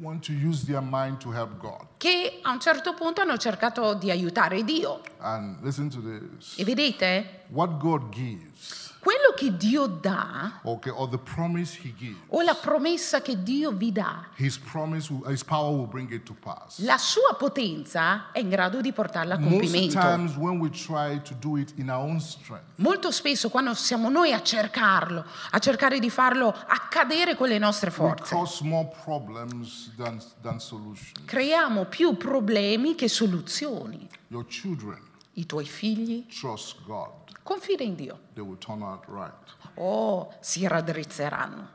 [0.00, 1.86] want to use their mind to help God.
[1.98, 5.02] che a un certo punto hanno cercato di aiutare Dio.
[5.18, 6.54] And listen to this.
[6.56, 12.16] E vedete, What God gives, quello che Dio dà okay, or the promise He gives,
[12.28, 16.22] o la promessa che Dio vi dà, His promise, will, His power will bring it
[16.24, 16.78] to pass.
[16.82, 19.98] la sua potenza è in grado di portarla a compimento.
[20.00, 24.08] times, when we try to do it in our own strength, Molto spesso quando siamo
[24.08, 28.90] noi a cercarlo, a cercare di farlo accadere con le nostre we forze, cause more
[29.04, 31.12] problems than, than solutions.
[31.26, 34.08] creiamo più problemi che soluzioni.
[34.28, 37.10] Your children I tuoi figli trust God,
[37.42, 38.18] confida in Dio.
[38.34, 39.32] they will turn out right.
[39.76, 41.68] Oh, si raddrizzeranno.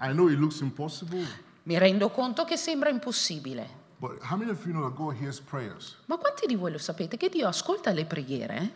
[0.00, 1.24] I know it looks impossible,
[1.64, 3.80] Mi rendo conto che sembra impossibile.
[3.98, 6.78] but how many of you know that God hears prayers Ma quanti di voi lo
[6.78, 8.72] sapete che Dio ascolta le preghiere?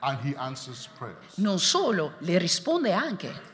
[0.00, 1.36] and He answers prayers?
[1.38, 3.48] Non solo, le risponde anche.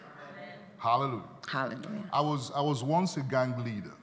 [0.78, 1.24] Hallelujah.
[1.52, 2.09] Alleluia.
[2.12, 3.94] I was, I was once a gang leader.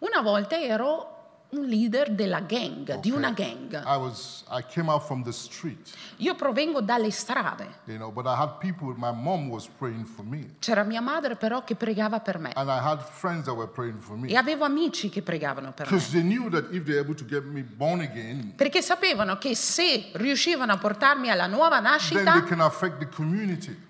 [0.00, 1.15] Una volta ero
[1.50, 3.10] un leader della gang, di okay?
[3.12, 3.72] una gang.
[3.86, 7.66] I was I came out from the street, Io provengo dalle strade.
[7.84, 8.92] you know, but I had people.
[8.96, 12.68] My mom was praying for me, C'era mia madre però che pregava per me and
[12.68, 15.92] I had friends that were praying for me e avevo amici che pregavano per me.
[15.96, 19.54] because they knew that if they're able to get me born again, Perché sapevano che
[19.54, 23.84] se riuscivano a portarmi alla nuova then they nascita, can affect the community.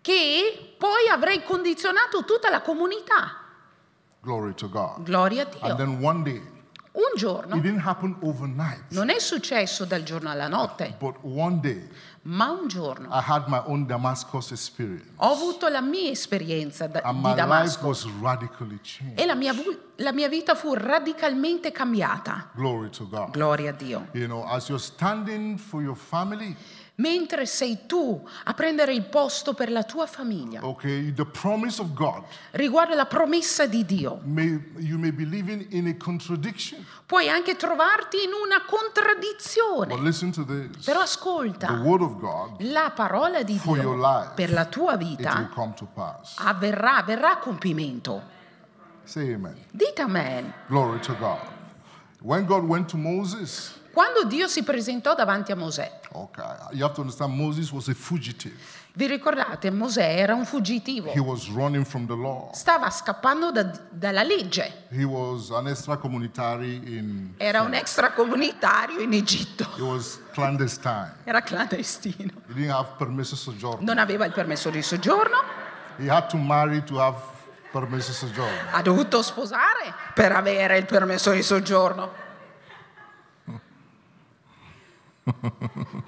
[0.00, 3.34] che poi avrei condizionato tutta la comunità.
[4.22, 5.02] Glory to God.
[5.02, 6.46] Gloria a Dio.
[6.92, 11.60] Un it giorno didn't happen overnight, non è successo dal giorno alla notte, but one
[11.60, 11.88] day
[12.22, 17.00] ma un giorno I had my own Damascus experience, ho avuto la mia esperienza da-
[17.00, 17.94] di Damasco
[19.14, 19.54] e la mia,
[19.96, 22.50] la mia vita fu radicalmente cambiata.
[22.54, 23.30] Glory to God.
[23.30, 24.08] Gloria a Dio.
[24.12, 26.56] You know, as you're standing for your family,
[27.00, 31.94] Mentre sei tu a prendere il posto per la tua famiglia, okay, the promise of
[31.94, 36.84] God, riguardo la promessa di Dio, may, you may be living in a contradiction.
[37.06, 39.96] puoi anche trovarti in una But contraddizione.
[40.02, 44.06] listen to this Però the ascolta, word of God, la parola di For your Dio
[44.06, 46.34] life, per la tua it will vita come to pass.
[46.36, 48.22] avverrà, avverrà a compimento.
[49.04, 49.56] Say amen.
[49.70, 50.52] Dite amen.
[50.68, 51.40] Glory to God.
[52.20, 56.94] When God went to Moses, Quando Dio si presentò davanti a Mosè, okay, you have
[56.94, 58.54] to understand Moses was a fugitive.
[58.94, 62.48] vi ricordate, Mosè era un fuggitivo, He was running from the law.
[62.54, 69.68] stava scappando da- dalla legge, He was an extracomunitary in era un extracomunitario in Egitto,
[69.76, 71.16] he was clandestine.
[71.24, 73.84] era clandestino, He didn't have permesso soggiorno.
[73.84, 75.42] non aveva il permesso di soggiorno,
[75.98, 77.18] He had to marry to have
[77.70, 78.70] permesso soggiorno.
[78.70, 82.28] ha dovuto sposare per avere il permesso di soggiorno.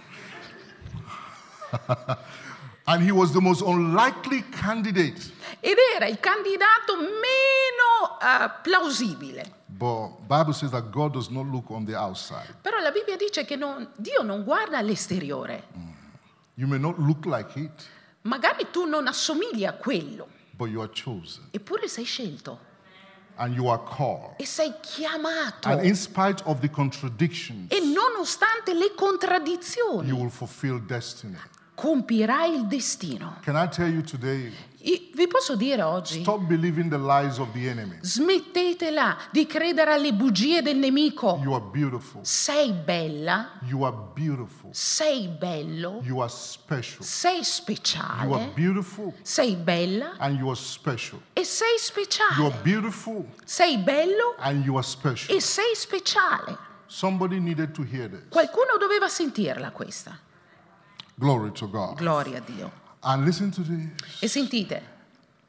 [2.84, 5.30] And he was the most unlikely candidate.
[5.60, 9.60] Ed era il candidato meno eh, plausibile.
[9.68, 12.54] But Bible says that God does not look on the outside.
[12.60, 15.62] Però la Bibbia dice che non- Dio non guarda all'esteriore.
[16.54, 17.88] You may not look like it,
[18.22, 22.58] Magari tu non assomigli a quello, but you are chosen eppure sei scelto
[23.36, 24.34] and you are called.
[24.38, 25.68] e sei chiamato.
[25.68, 31.36] And in spite of the contradictions, E nonostante le contraddizioni, you will fulfill destiny.
[31.74, 33.38] compirai il destino.
[33.42, 34.52] Can I tell you today,
[35.14, 37.98] vi posso dire oggi, stop believing the lies of the enemy.
[38.00, 41.38] smettetela di credere alle bugie del nemico.
[41.42, 42.24] You are beautiful.
[42.24, 44.70] Sei bella, You are beautiful.
[44.72, 47.04] sei bello, You are special.
[47.04, 51.20] sei You are speciale, beautiful sei bella and you are special.
[51.32, 52.60] e sei You are speciale.
[52.62, 55.36] beautiful Sei bello and you are special.
[55.36, 56.58] e sei speciale.
[56.86, 58.24] Somebody needed to hear this.
[58.28, 60.18] Qualcuno doveva sentirla questa.
[61.14, 62.80] Gloria a Dio.
[63.04, 64.20] And listen to this.
[64.20, 64.80] E sentite,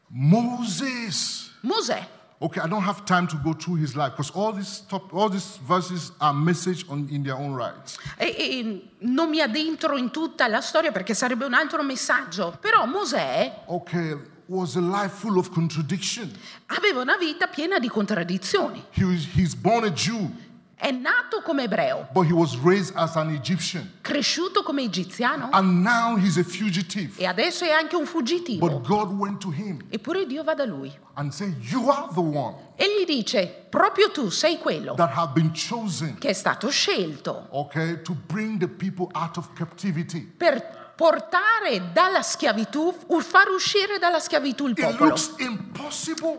[0.10, 1.52] Moses.
[1.62, 2.08] Mosè,
[2.40, 5.30] Okay, I don't have time to go through his life because all these top, all
[5.30, 7.98] these verses are message on, in their own rights.
[8.18, 12.86] e, e non mi addentro in tutta la storia perché sarebbe un altro messaggio, però
[12.86, 16.30] Mosè Okay, was a life full of contradiction.
[16.66, 18.84] aveva una vita piena di contraddizioni.
[18.92, 20.30] He was, he's born a Jew,
[20.76, 23.90] È nato come ebreo, but he was raised as an Egyptian.
[24.02, 27.14] cresciuto come egiziano And now he's a fugitive.
[27.22, 28.68] e adesso è anche un fuggitivo.
[28.68, 32.20] But God went to him Eppure Dio va da lui and said, You are the
[32.20, 36.70] one e gli dice, proprio tu sei quello that have been chosen, che è stato
[36.70, 40.22] scelto okay, to bring the people out of captivity.
[40.36, 45.16] per portare dalla schiavitù, far uscire dalla schiavitù il popolo.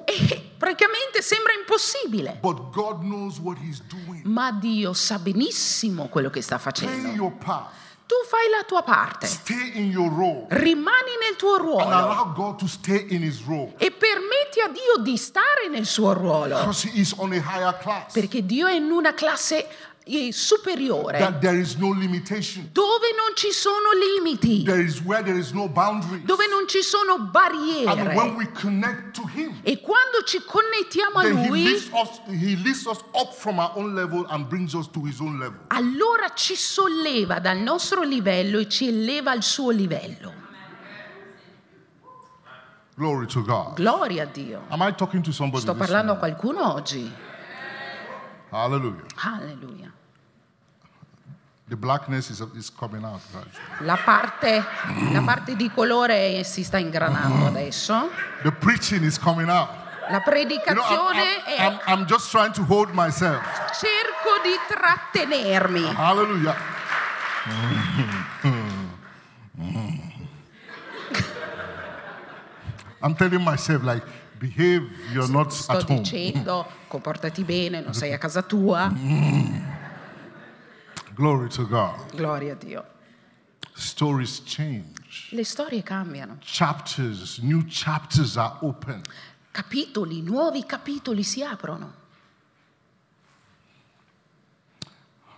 [0.04, 2.38] E praticamente sembra impossibile.
[2.40, 4.22] but God knows what he's doing.
[4.24, 7.32] Ma Dio sa benissimo quello che sta facendo.
[8.06, 12.34] Tu fai la tua parte, stay in your role, rimani nel tuo and ruolo allow
[12.34, 13.72] God to stay in his role.
[13.78, 16.68] e permetti a Dio di stare nel suo ruolo.
[18.12, 19.68] Perché Dio è in una classe eh,
[20.32, 22.68] superiore That there is no limitation.
[22.72, 26.24] dove non ci sono limiti, There is where there is no boundaries.
[26.24, 28.34] dove non ci sono And when barriere.
[28.36, 31.66] we connect to him, E quando ci connettiamo a Lui,
[35.68, 40.42] allora ci solleva dal nostro livello e ci eleva al suo livello.
[42.96, 43.74] Glory to God.
[43.74, 44.62] Gloria a Dio.
[44.68, 45.62] Am I talking to somebody?
[45.62, 47.10] Sto parlando a qualcuno oggi.
[48.54, 49.02] Hallelujah.
[49.18, 49.90] Alleluia.
[51.66, 53.20] The blackness is, is coming out.
[53.34, 53.46] Right?
[53.80, 54.62] La parte,
[55.10, 58.10] la parte di colore si sta ingranando adesso.
[58.42, 59.70] The preaching is coming out.
[60.08, 61.66] La You know, I'm, predicazione I'm, è...
[61.66, 63.42] I'm, I'm just trying to hold myself.
[63.72, 65.92] Cerco di trattenermi.
[65.94, 66.54] Hallelujah.
[73.02, 74.04] I'm telling myself, like,
[74.48, 76.02] behave, you're not Sto at home.
[76.02, 78.92] dicendo, comportati bene, non sei a casa tua.
[81.14, 82.14] Glory to God.
[82.14, 82.84] Gloria a Dio.
[83.72, 85.28] Stories change.
[85.30, 86.36] Le storie cambiano.
[86.40, 89.00] Chapters, new chapters are open.
[89.50, 92.02] Capitoli, nuovi capitoli si aprono.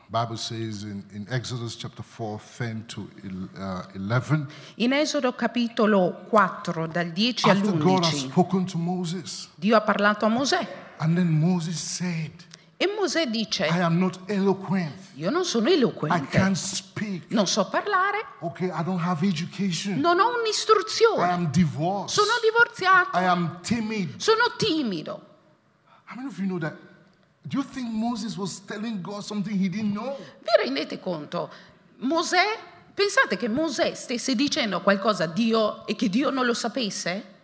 [0.08, 4.46] Bible says in, in Exodus chapter 4, 10 to el- uh, 11,
[4.76, 9.80] In Esodo capitolo 4, dal 10 after God has all'11, spoken to Moses, Dio ha
[9.80, 10.66] parlato a Mosè
[10.98, 12.30] and then Moses said,
[12.76, 14.94] e Mosè dice, I am not eloquent.
[15.14, 17.30] io non sono I eloquente, can't speak.
[17.32, 19.98] non so parlare, Okay, I don't have education.
[19.98, 22.10] non ho I un'istruzione, am divorced.
[22.20, 24.20] sono divorziato, I am timid.
[24.20, 25.20] sono timido.
[26.04, 26.74] How many of you know that?
[27.46, 30.16] Do you think Moses was telling God something he didn't know?
[30.42, 31.48] Vi rendete conto?
[31.98, 32.58] Mosè,
[32.92, 37.34] pensate che Mosè stesse dicendo qualcosa a Dio e che Dio non lo sapesse?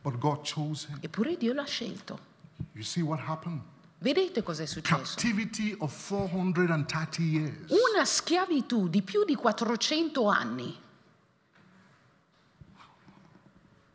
[0.00, 0.98] But God chose him.
[1.02, 2.18] Eppure Dio l'ha scelto.
[2.72, 3.60] You see what happened?
[3.98, 5.18] Vedete successo?
[5.80, 7.70] Of 430 years.
[7.92, 10.86] Una schiavitù di più di 400 anni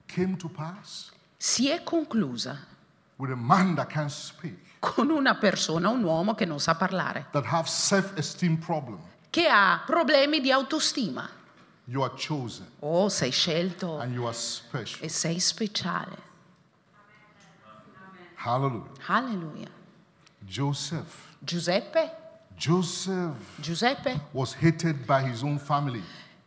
[0.05, 1.09] came to pass
[1.45, 2.57] si è conclusa
[3.17, 7.25] with a man that can't speak, con una persona, un uomo che non sa parlare,
[9.29, 11.29] che ha problemi di autostima.
[11.87, 15.03] You are chosen Oh, sei scelto and you are special.
[15.03, 16.17] e sei speciale.
[18.35, 18.89] Hallelujah.
[19.07, 19.67] Alleluia.
[20.39, 21.35] Joseph.
[21.39, 22.21] Giuseppe?
[22.55, 24.17] Joseph Giuseppe?
[24.31, 26.01] was hated by his own family,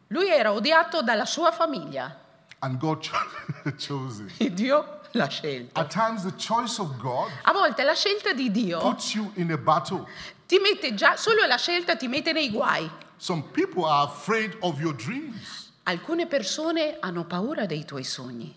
[0.08, 2.24] Lui era odiato dalla sua famiglia
[2.60, 3.16] and God cho-
[3.76, 4.30] chose him.
[4.38, 5.78] e Dio l'ha scelto.
[5.80, 9.50] At times, the choice of God A volte la scelta di Dio puts you in
[9.52, 10.06] a battle.
[10.46, 12.88] ti mette già, solo la scelta ti mette nei guai.
[13.18, 15.72] Some people are afraid of your dreams.
[15.84, 18.54] Alcune persone hanno paura dei tuoi sogni.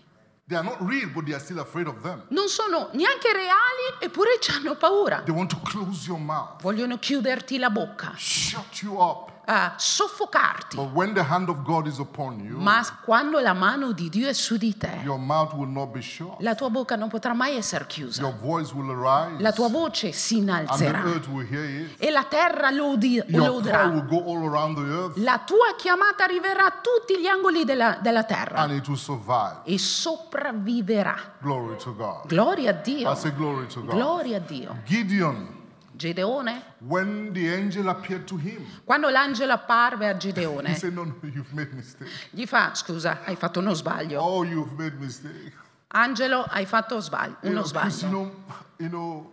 [0.48, 2.24] They are not real, but they are still afraid of them.
[2.30, 5.22] Non sono neanche reali, eppure ci hanno paura.
[5.24, 9.30] They want to close your mouth, Vogliono chiuderti la bocca, shut you up.
[9.46, 10.76] A soffocarti.
[10.76, 14.28] But when the hand of God is upon you, Ma quando la mano di Dio
[14.28, 16.36] è su di te, your mouth will not be shut.
[16.40, 18.30] la tua bocca non potrà mai essere Your chiusa.
[18.40, 21.94] voice will arise, La tua voce si and the innalzerà earth will hear it.
[21.98, 27.98] e la terra lo the earth, La tua chiamata arriverà a tutti gli angoli della,
[28.00, 29.60] della terra and it will survive.
[29.64, 31.16] e sopravviverà.
[31.40, 32.26] Glory to God.
[32.26, 33.10] Gloria a Dio.
[33.10, 33.90] I say glory to God.
[33.94, 34.76] Gloria a Dio.
[34.84, 35.58] Gideon,
[36.00, 41.14] Gedeone, when the angel appeared to him, quando l'angelo apparve a Gedeone, said, "No, no,
[41.22, 42.08] you've made mistake.
[42.30, 44.18] gli fa, scusa, hai fatto uno sbaglio.
[44.22, 45.52] Oh, you've made mistake."
[45.88, 48.08] Angelo, hai fatto sbaglio, You uno know, you sbaglio.
[48.08, 48.32] know,
[48.78, 49.30] you know,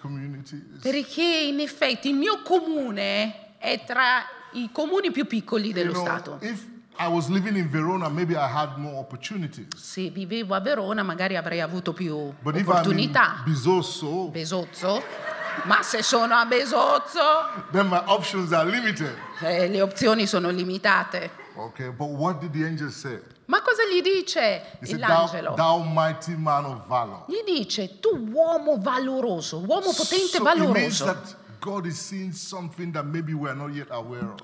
[0.00, 0.80] communities.
[0.80, 4.22] Perché in effetti il mio comune è tra
[4.54, 6.38] i comuni più piccoli You dello Stato.
[6.40, 6.66] if
[6.98, 9.66] I was living in Verona, maybe I had more opportunities.
[9.76, 13.42] Se vivevo a Verona magari avrei avuto più But opportunità.
[13.44, 15.02] Bisoso, Besozzo?
[15.64, 19.14] Ma se sono a Besozzo, then my options are limited.
[19.40, 21.30] eh, le opzioni sono limitate.
[21.56, 23.18] Okay, but what did the angel say?
[23.46, 25.54] Ma cosa gli dice He said, thou, l'angelo?
[25.54, 27.24] thou mighty man of valor.
[27.28, 31.04] Gli dice, tu uomo valoroso, uomo potente So valoroso.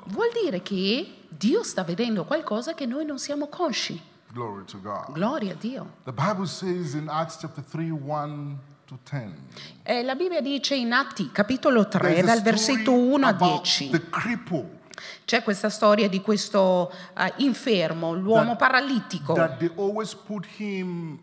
[0.07, 4.01] Vuol dire che Dio sta vedendo qualcosa che noi non siamo consci.
[4.33, 5.13] Glory to God.
[5.13, 5.97] Gloria a Dio.
[6.05, 9.35] The Bible says in Acts chapter 3, 1 to 10.
[9.83, 13.65] Eh, la Bibbia dice in Atti, capitolo 3, there's a dal versetto 1 a about
[13.65, 13.91] 10.
[13.91, 14.81] The cripple
[15.25, 19.35] C'è questa storia di questo eh, infermo, l'uomo That- paralitico.
[19.35, 21.19] that in,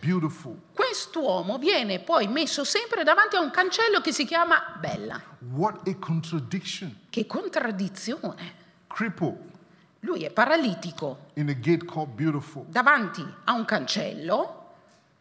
[0.00, 0.56] a.
[0.72, 5.20] Quest'uomo viene poi messo sempre davanti a un cancello che si chiama Bella.
[5.52, 6.96] What a contradiction.
[7.10, 8.64] Che contraddizione.
[8.86, 9.54] Cripple
[10.00, 12.64] Lui è paralitico in a gate called Beautiful.
[12.68, 14.62] davanti a un cancello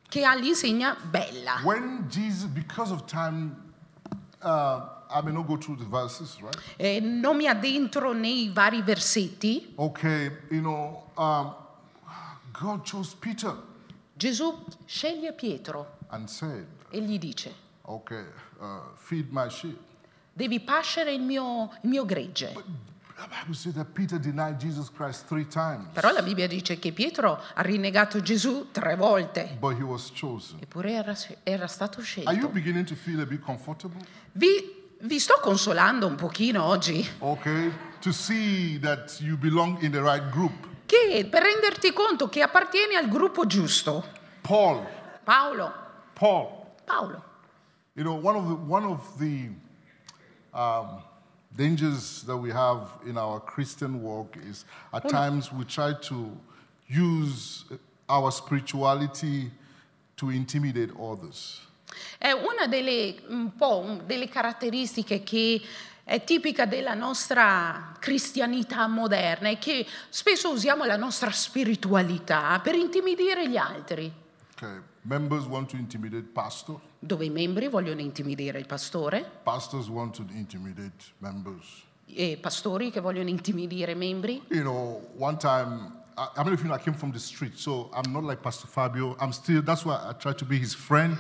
[0.08, 1.60] che ha l'insegna Bella.
[1.64, 3.56] When Jesus, because of time,
[4.44, 6.58] uh, I may not go through the verses, right?
[6.78, 9.74] Eh, non mi addentro nei vari versetti.
[9.76, 11.54] Okay, you know, um,
[12.52, 13.56] God chose Peter
[14.18, 17.54] Gesù sceglie Pietro and said, e gli dice,
[17.84, 18.26] okay,
[18.60, 19.78] uh, feed my sheep.
[20.34, 22.54] devi pascere il mio, il mio gregge.
[23.18, 26.92] The Bible says that Peter denied Jesus Christ three times, Però la Bibbia dice che
[26.92, 30.60] Pietro ha rinnegato Gesù tre volte, but he was chosen.
[30.62, 32.48] eppure era, era stato Are you scelto.
[32.50, 34.00] beginning to feel a bit comfortable?
[34.34, 40.02] Vi, vi sto consolando un pochino oggi, Okay, to see that you belong in the
[40.02, 40.52] right group.
[40.86, 44.04] che per renderti conto che appartieni al gruppo giusto.
[44.42, 44.86] Paul,
[45.24, 45.72] Paolo,
[46.14, 46.48] Paul,
[46.86, 47.24] Paolo,
[47.94, 49.50] you know, one of the, one of the
[50.54, 51.02] um,
[51.56, 56.30] dangers that we have in our Christian walk is at times we try to
[56.88, 57.66] use
[58.08, 59.50] our spirituality
[60.18, 61.65] to intimidate others.
[62.18, 63.52] È una delle, un
[64.06, 65.62] delle caratteristiche che
[66.04, 73.50] è tipica della nostra cristianità moderna è che spesso usiamo la nostra spiritualità per intimidire
[73.50, 74.12] gli altri,
[74.58, 74.80] Okay.
[75.02, 76.80] Members want to intimidate pastor.
[76.98, 81.84] dove i membri vogliono intimidire il pastore Pastors want to intimidate members.
[82.06, 84.42] e pastori che vogliono intimidire i membri.
[84.48, 87.58] You know, one time, I, I mean, if you know, I came from the street,
[87.58, 89.16] so I'm not like Pastor Fabio.
[89.20, 91.18] I'm still, that's why I try to be his friend.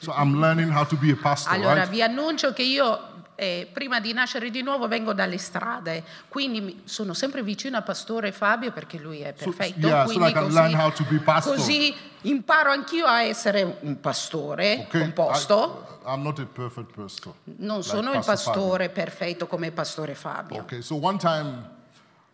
[0.00, 1.88] So I'm learning how to be a pastor, Allora right?
[1.90, 2.98] vi annuncio che io
[3.34, 7.82] eh, prima di nascere di nuovo vengo dalle strade, quindi mi- sono sempre vicino a
[7.82, 9.86] Pastore Fabio perché lui è So- perfetto.
[9.86, 15.00] yeah, so quindi I can così, how così imparo anch'io a essere un pastore Okay,
[15.02, 15.98] composto.
[16.06, 17.34] I, am not a perfect pastor.
[17.58, 18.60] non like sono il Pastor Fabio.
[18.62, 20.60] pastore perfetto come Pastore Fabio.
[20.60, 21.62] Okay, so one time,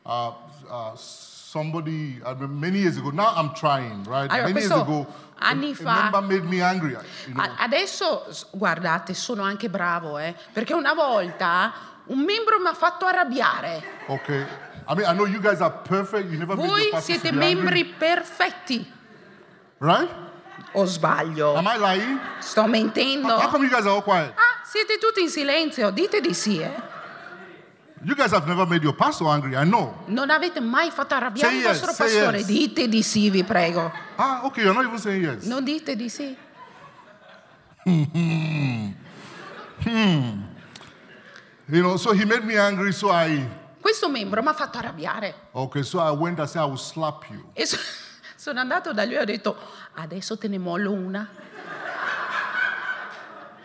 [0.02, 0.32] uh,
[0.68, 0.92] uh,
[1.56, 4.30] somebody, many years ago, now I'm trying, right?
[4.30, 5.06] Allora, many years ago,
[5.40, 6.92] anni fa- made me angry.
[7.26, 11.72] You know, Adesso, guardate, sono anche bravo, eh, perché una volta
[12.08, 13.82] un membro mi ha fatto arrabbiare.
[14.08, 14.44] okay.
[14.88, 16.30] I mean, I know you guys are perfect.
[16.30, 18.86] You never Voi siete be angry, membri perfetti,
[19.78, 20.08] right?
[20.72, 21.56] o sbaglio?
[21.56, 22.20] Am I lying?
[22.38, 23.36] Sto mentendo?
[23.38, 24.32] How come you guys are all quiet?
[24.36, 26.94] Ah, siete tutti in silenzio, dite di sì, eh.
[28.06, 29.56] You guys have never made your pastor angry.
[29.56, 29.92] I know.
[30.06, 32.36] Non avete mai fatto arrabbiare Say il vostro yes, pastore?
[32.38, 32.46] yes.
[32.46, 33.90] Dite di sì, vi prego.
[34.14, 34.62] Ah, okay.
[34.62, 35.44] You're not even saying yes.
[35.44, 36.36] Non dite di sì.
[41.68, 42.92] You know, so he made me angry.
[42.92, 43.44] So I,
[43.80, 45.34] Questo membro mi ha fatto arrabbiare.
[45.52, 45.82] okay.
[45.82, 47.50] So I went and said, I will slap you.
[47.54, 47.76] E so-
[48.36, 49.56] sono andato da lui e ho detto,
[49.94, 51.28] adesso te ne mollo una.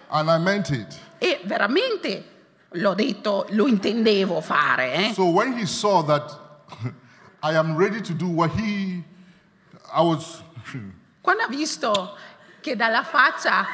[0.09, 0.99] And I meant it.
[1.19, 2.40] E veramente
[2.73, 5.13] l'ho detto, lo intendevo fare, eh.
[5.13, 6.37] So when he saw that
[7.43, 9.03] I am ready to do what he,
[9.93, 10.41] I was,
[11.21, 12.15] Quando ha visto
[12.61, 13.65] che dalla faccia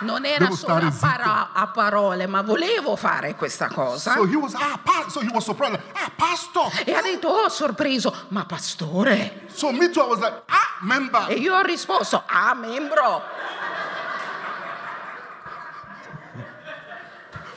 [0.00, 4.14] non era Devo solo a, para- a parole, ma volevo fare questa cosa.
[4.14, 6.70] so he was, ah, pa-, so he was surprised, like, ah, pastor.
[6.84, 9.46] E ha detto, oh, sorpreso, ma pastore?
[9.48, 11.26] So me too, I was like, ah, member.
[11.30, 13.22] E io ho risposto, ah, membro.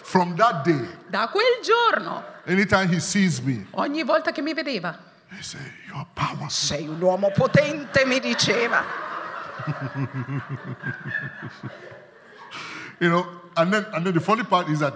[0.08, 4.98] From that day, Da quel giorno, anytime he sees me, ogni volta che mi vedeva,
[5.36, 6.50] he say, you're powerful.
[6.50, 8.84] sei un uomo potente, mi diceva.
[13.00, 14.94] You know, and then, and then the funny part is that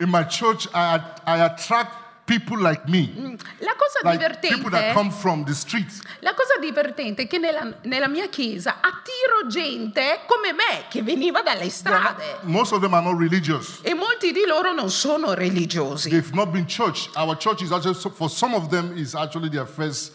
[0.00, 1.92] in my church, I, I attract
[2.28, 3.36] people like me.
[3.60, 6.02] La cosa Like people that divertente, come from the streets.
[6.20, 11.40] la cosa divertente è che nella, nella mia chiesa attiro gente come me che veniva
[11.42, 13.80] dalle are not- strade most of them are not religious.
[13.82, 16.10] e molti di loro non sono religiosi.
[16.10, 17.08] They've not been church.
[17.16, 20.12] Our church is actually, for some of them, is actually their first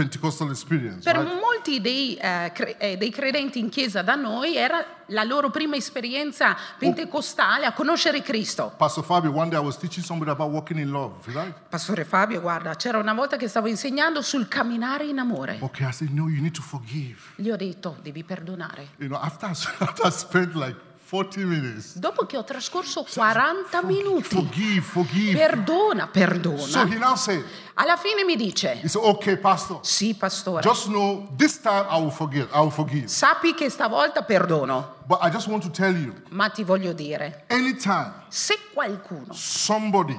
[0.00, 1.02] Pentecostal experience.
[1.02, 1.40] Per right?
[1.40, 5.76] molti dei, eh, cre- eh, dei credenti in chiesa da noi era la loro prima
[5.76, 8.72] esperienza pentecostale a conoscere Cristo.
[8.78, 11.52] Pastor Fabio, one day I was teaching somebody about walking in love, right?
[11.68, 15.58] Pastore Fabio, guarda, c'era una volta che stavo insegnando sul camminare in amore.
[15.60, 17.18] Okay, I said, no, you need to forgive.
[17.34, 18.88] Gli ho detto, devi perdonare.
[18.96, 20.89] You know, after, after I spent like 40 minutes,
[21.98, 25.36] Dopo che ho trascorso 40 minuti, forgive, forgive.
[25.36, 26.84] perdona, So perdona.
[26.86, 27.44] he now said,
[27.74, 31.98] Alla fine mi dice, he said, okay, Pastor, sì, pastore, just know this time I
[32.00, 32.48] will forgive.
[32.54, 33.08] I will forgive.
[33.08, 37.44] sappi che stavolta perdono, But I just want to tell you, ma ti voglio dire,
[37.48, 40.16] anytime se qualcuno, somebody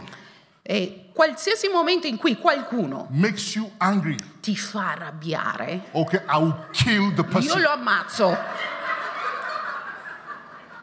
[0.64, 6.56] e qualsiasi momento in cui qualcuno makes you angry, ti fa arrabbiare, okay, I will
[6.72, 8.38] kill the io lo ammazzo.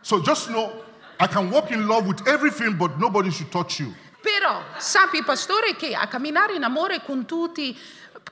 [0.09, 0.73] So just know
[1.21, 3.93] I can walk in love with everything, but nobody should touch you.
[4.23, 7.79] Però sappi, pastore, che a camminare in amore con tutti,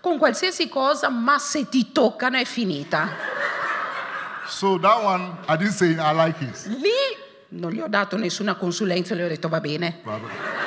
[0.00, 3.10] con qualsiasi cosa, ma se ti toccano è finita.
[4.48, 6.64] So that one, I didn't say I like it.
[6.64, 6.88] Lì
[7.48, 10.00] non gli ho dato nessuna consulenza, le ho detto va bene.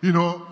[0.00, 0.46] You know,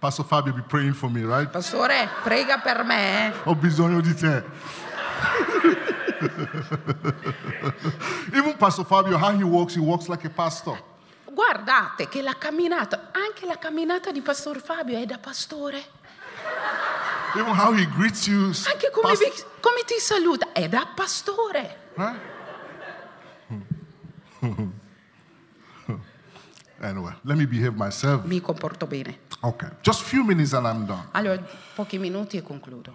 [0.00, 1.48] Pastor Fabio be praying for me, right?
[1.50, 3.26] Pastore, prega per me.
[3.28, 3.32] eh.
[3.44, 4.42] Ho bisogno di te.
[8.32, 10.82] Even Pastor Fabio, how he walks, he walks like a pastor.
[11.30, 15.84] Guardate che la camminata, anche la camminata di Pastor Fabio è da pastore.
[17.36, 18.46] Even how he greets you.
[18.72, 21.76] Anche come, past- vi- come ti saluta è da pastore.
[21.94, 22.18] right?
[26.80, 28.24] Anyway, let me behave myself.
[28.24, 29.18] Mi comporto bene.
[29.42, 31.08] Okay, just few minutes and I'm done.
[31.12, 31.42] Allora,
[31.74, 32.92] pochi minuti e concludo.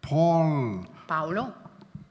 [0.00, 1.54] Paul, Paolo,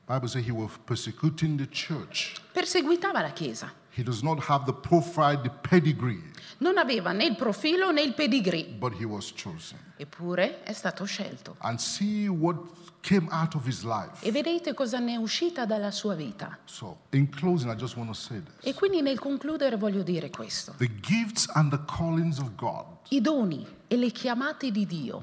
[0.07, 2.35] Bible says he was persecuting the church.
[2.53, 3.71] perseguitava la Chiesa.
[3.93, 6.21] He does not have the profile, the pedigree,
[6.59, 9.77] Non aveva né il profilo né il pedigree, but he was chosen.
[9.97, 11.55] eppure è stato scelto.
[11.59, 12.55] And see what
[13.01, 14.25] came out of his life.
[14.25, 16.57] E vedete cosa ne è uscita dalla sua vita.
[16.65, 18.53] So, in closing, I just want to say this.
[18.61, 20.73] E quindi nel concludere voglio dire questo.
[20.77, 25.21] The gifts and the callings of God, I doni e le chiamate di Dio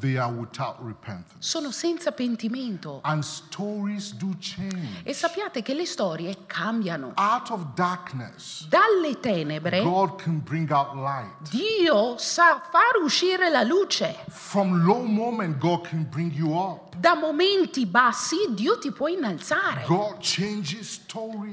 [1.39, 3.01] sono senza pentimento.
[5.03, 7.15] E sappiate che le storie cambiano.
[7.17, 9.81] Out of darkness, Dalle tenebre.
[11.49, 14.15] Dio sa far uscire la luce.
[14.29, 16.95] From low moment, God can bring you up.
[16.95, 19.87] Da momenti bassi Dio ti può innalzare.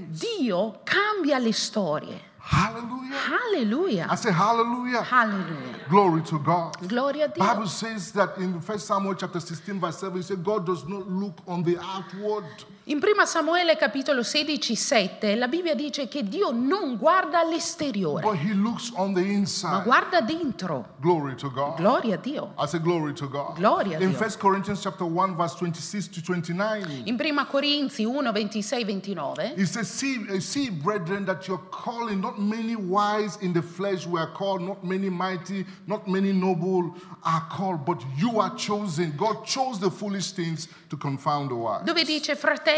[0.09, 2.33] Dio cambia le storie.
[2.45, 3.15] Hallelujah.
[3.15, 4.07] Hallelujah.
[4.07, 5.01] I say hallelujah.
[5.01, 5.79] Hallelujah.
[5.89, 6.75] Glory to God.
[6.87, 7.43] Gloria a Dio.
[7.43, 11.09] Bible says that in 1 Samuel chapter 16 verse 7 it says God does not
[11.09, 12.45] look on the outward
[12.87, 18.37] In 1 Samuele capitolo 16, 7 la Bibbia dice che Dio non guarda all'esteriore, but
[18.37, 19.23] he looks on the
[19.63, 20.89] ma guarda dentro.
[20.99, 21.77] Glory to God.
[21.77, 22.53] Gloria a Dio.
[22.59, 23.55] I say glory to God.
[23.55, 24.19] Gloria a in Dio.
[24.19, 29.65] 1 Corinthians chapter 1 verse 26 to 29 In 1 Corinzi 1, 26, 29 He
[29.65, 34.27] says, see, uh, see, brethren, that you're calling not many wise in the flesh were
[34.27, 39.11] called, not many mighty, not many noble are called, but you are chosen.
[39.17, 41.83] God chose the foolish things to confound the wise.
[41.83, 42.73] dove dice fratelli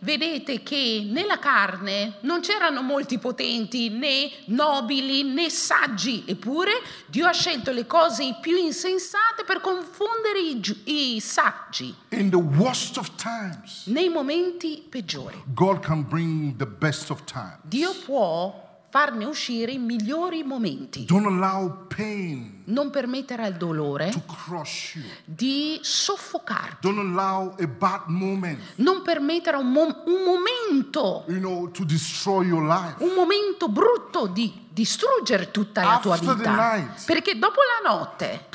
[0.00, 6.24] vedete che nella carne non c'erano molti potenti né nobili né saggi.
[6.26, 6.72] Eppure
[7.06, 11.94] Dio ha scelto le cose più insensate per confondere i, giu- i saggi.
[12.10, 15.42] In the worst of times, nei momenti peggiori.
[15.54, 17.58] God can bring the best of times.
[17.62, 24.22] Dio può farne uscire i migliori momenti Don't allow pain non permettere al dolore to
[24.26, 25.04] crush you.
[25.24, 31.38] di soffocarti Don't allow a bad moment, non permettere a un, mo- un momento you
[31.38, 33.02] know, to destroy your life.
[33.02, 36.94] un momento brutto di distruggere tutta la tua vita.
[37.04, 38.46] Perché dopo la notte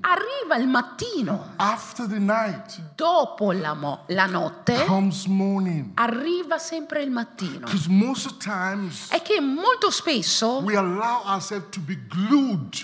[0.00, 5.90] arriva il mattino, After the night dopo la, mo- la notte comes morning.
[5.94, 7.66] arriva sempre il mattino.
[7.66, 12.74] Because most of the times È che molto spesso we allow ourselves to be glued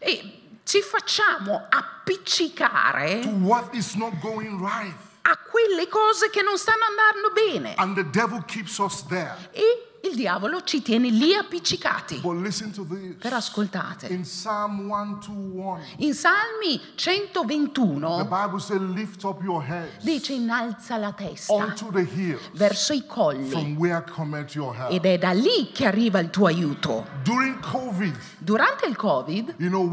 [0.00, 4.94] eh, ci facciamo appiccicare to what is not going right.
[5.22, 9.36] a quelle cose che non stanno andando bene And the devil keeps us there.
[9.52, 12.20] e il diavolo ci tiene lì appiccicati.
[13.18, 20.02] Però ascoltate, In Psalm 121, in Salmi the 121 Bible says, Lift up your heads
[20.02, 21.52] dice innalza la testa
[22.12, 24.92] hills, verso i colli from where cometh your help.
[24.92, 27.06] ed è da lì che arriva il tuo aiuto.
[27.60, 29.88] COVID, Durante il Covid, you know,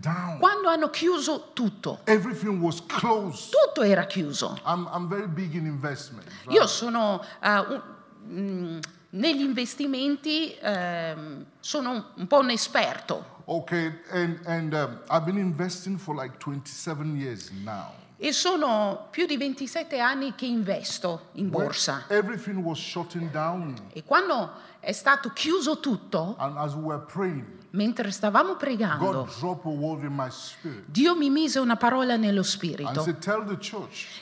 [0.00, 4.58] down, quando hanno chiuso tutto, tutto era chiuso.
[4.64, 6.26] I'm, I'm very big in investment.
[6.44, 6.52] right?
[6.52, 7.82] Io sono eh, un-
[8.30, 8.78] mm,
[9.10, 13.38] negli investimenti, ehm, sono un, un po' un esperto.
[13.46, 17.92] Okay, and, and um, I've been investing for like 27 years now.
[18.22, 22.04] e sono più di 27 anni che investo in When borsa.
[22.08, 27.44] everything was shutting down, E quando è stato chiuso tutto, and as we were praying,
[27.70, 30.84] mentre stavamo pregando, God dropped a word in my spirit.
[30.86, 33.02] Dio mi mise una parola nello spirito.
[33.02, 33.26] Said,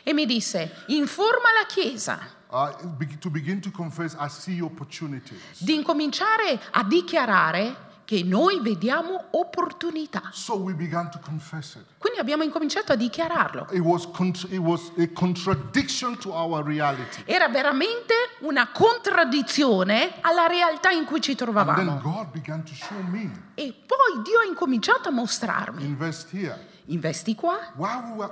[0.05, 2.21] e mi disse, informa la Chiesa
[2.51, 5.63] uh, be- to begin to confess, I see opportunities.
[5.63, 10.31] di incominciare a dichiarare che noi vediamo opportunità.
[10.33, 11.85] So we began to confess it.
[11.99, 13.67] Quindi abbiamo incominciato a dichiararlo.
[13.71, 14.09] It was,
[14.49, 17.23] it was a contradiction to our reality.
[17.27, 22.01] Era veramente una contraddizione alla realtà in cui ci And then trovavamo.
[22.01, 25.85] God began to show me, E poi Dio ha incominciato a mostrarmi.
[25.85, 26.67] invest here.
[26.91, 27.59] Investi qua.
[27.77, 28.25] Quando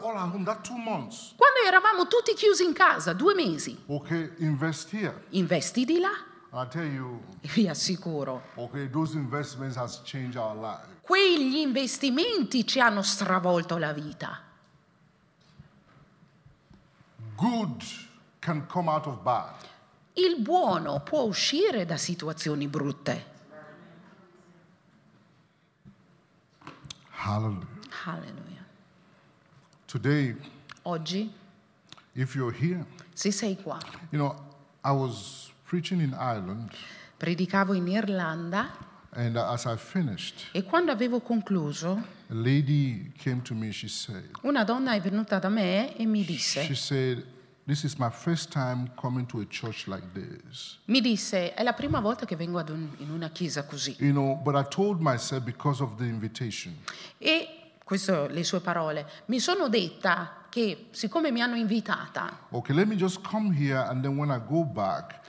[1.66, 5.24] eravamo tutti chiusi in casa, due mesi, okay, invest here.
[5.30, 6.10] investi di là.
[6.72, 7.20] You,
[7.54, 10.86] vi assicuro, okay, those investments has changed our life.
[11.02, 14.40] quegli investimenti ci hanno stravolto la vita.
[17.36, 17.82] Good
[18.38, 19.54] can come out of bad.
[20.14, 23.34] Il buono può uscire da situazioni brutte.
[27.10, 27.74] Hallelujah.
[28.06, 28.45] Alleluia.
[30.00, 30.34] Today,
[30.84, 31.32] Oggi,
[32.14, 32.84] if you're here,
[33.14, 33.78] se sei qua,
[34.12, 34.36] you know,
[34.84, 36.72] I was preaching in Ireland,
[37.18, 38.72] predicavo in Irlanda
[39.14, 41.92] and as I finished, e quando avevo concluso,
[42.28, 43.72] a lady came to me.
[43.72, 47.24] She said, una donna è venuta da me e mi she disse, said,
[47.66, 50.76] this is my first time coming to a church like this.
[50.88, 53.96] mi disse, è la prima volta che vengo un- in una chiesa così.
[53.98, 56.74] You know, but I told myself because of the invitation,
[57.18, 57.48] E
[57.86, 62.96] queste le sue parole, mi sono detta che siccome mi hanno invitata, Okay, let me
[62.96, 65.20] just come here and then when I go back,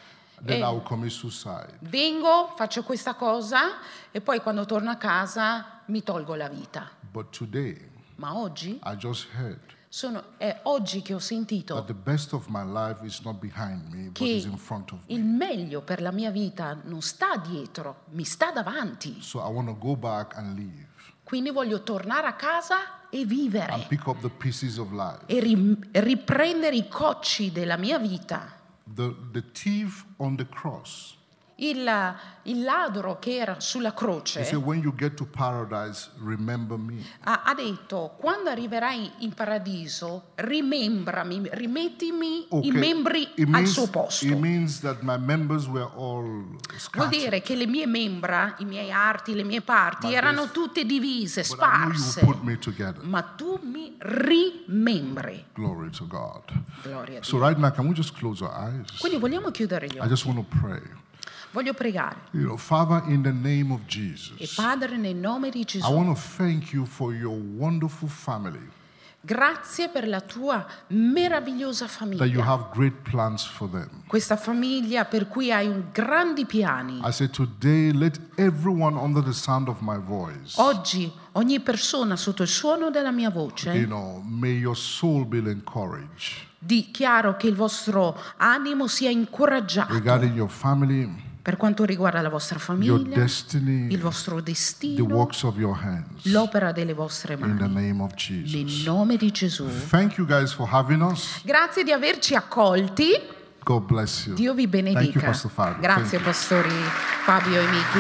[0.44, 0.66] then Eh.
[0.76, 1.78] I commit suicide.
[1.82, 3.78] vengo, faccio questa cosa
[4.10, 6.90] e poi quando torno a casa mi tolgo la vita.
[7.12, 11.94] But today, Ma oggi, I just heard sono, è oggi che ho sentito that the
[11.94, 15.24] best of my life is not behind me, but che is in front of il
[15.24, 15.46] me.
[15.46, 19.22] meglio per la mia vita non sta dietro, mi sta davanti.
[19.22, 20.87] So I want to go back and leave
[21.28, 25.20] Quindi voglio tornare a casa e vivere and pick up the pieces of life.
[25.26, 28.50] e ri- riprendere i cocci della mia vita.
[28.86, 31.17] The, the thief on the cross,
[31.60, 31.90] Il,
[32.44, 34.62] il ladro che era sulla croce said,
[35.32, 36.12] paradise,
[37.24, 43.88] ha, ha detto, quando arriverai in paradiso, rimembrami, rimettimi i membri It al means, suo
[43.90, 44.26] posto.
[44.26, 46.46] it means that my members were all
[46.94, 50.54] Vuol dire che le mie membra, i miei arti, le mie parti Ma erano adesso-
[50.54, 52.22] tutte divise, I sparse.
[53.02, 55.46] Ma tu mi rimembri.
[55.54, 56.44] Glory to God.
[56.84, 59.00] Gloria a So right now, can we just close our eyes?
[59.00, 60.08] Quindi vogliamo chiudere gli I occhi.
[60.08, 60.82] just want to pray.
[61.52, 62.18] Voglio pregare.
[62.32, 65.92] You know, Father, in the name of E Jesus, Padre, nel nome di I Gesù,
[65.92, 68.70] want to thank you for your wonderful family,
[69.22, 72.44] grazie per la tua meravigliosa that you famiglia.
[72.44, 74.04] have great plans for them.
[74.08, 77.02] Questa famiglia per cui hai grandi piani.
[77.04, 82.44] I say today, let everyone under the sound of my voice, Oggi ogni persona sotto
[82.44, 84.22] il suono della mia you voce know,
[86.60, 92.58] dichiaro che il vostro animo sia incoraggiato regarding your family, per quanto riguarda la vostra
[92.58, 92.66] your
[93.00, 96.26] famiglia, destiny, il vostro the destino, works of your hands.
[96.26, 97.88] l'opera delle vostre In the mani.
[97.88, 98.86] name of Nel Jesus.
[98.86, 99.66] nome di Gesù.
[99.90, 101.42] Thank you guys for having us.
[101.44, 103.12] Grazie di averci accolti.
[103.64, 104.36] God bless you.
[104.36, 105.26] Dio vi Thank you, benedica.
[105.28, 105.80] Pastor Fabio.
[105.82, 106.24] Grazie Thank you.
[106.24, 106.70] pastori
[107.24, 108.00] Fabio e Miki.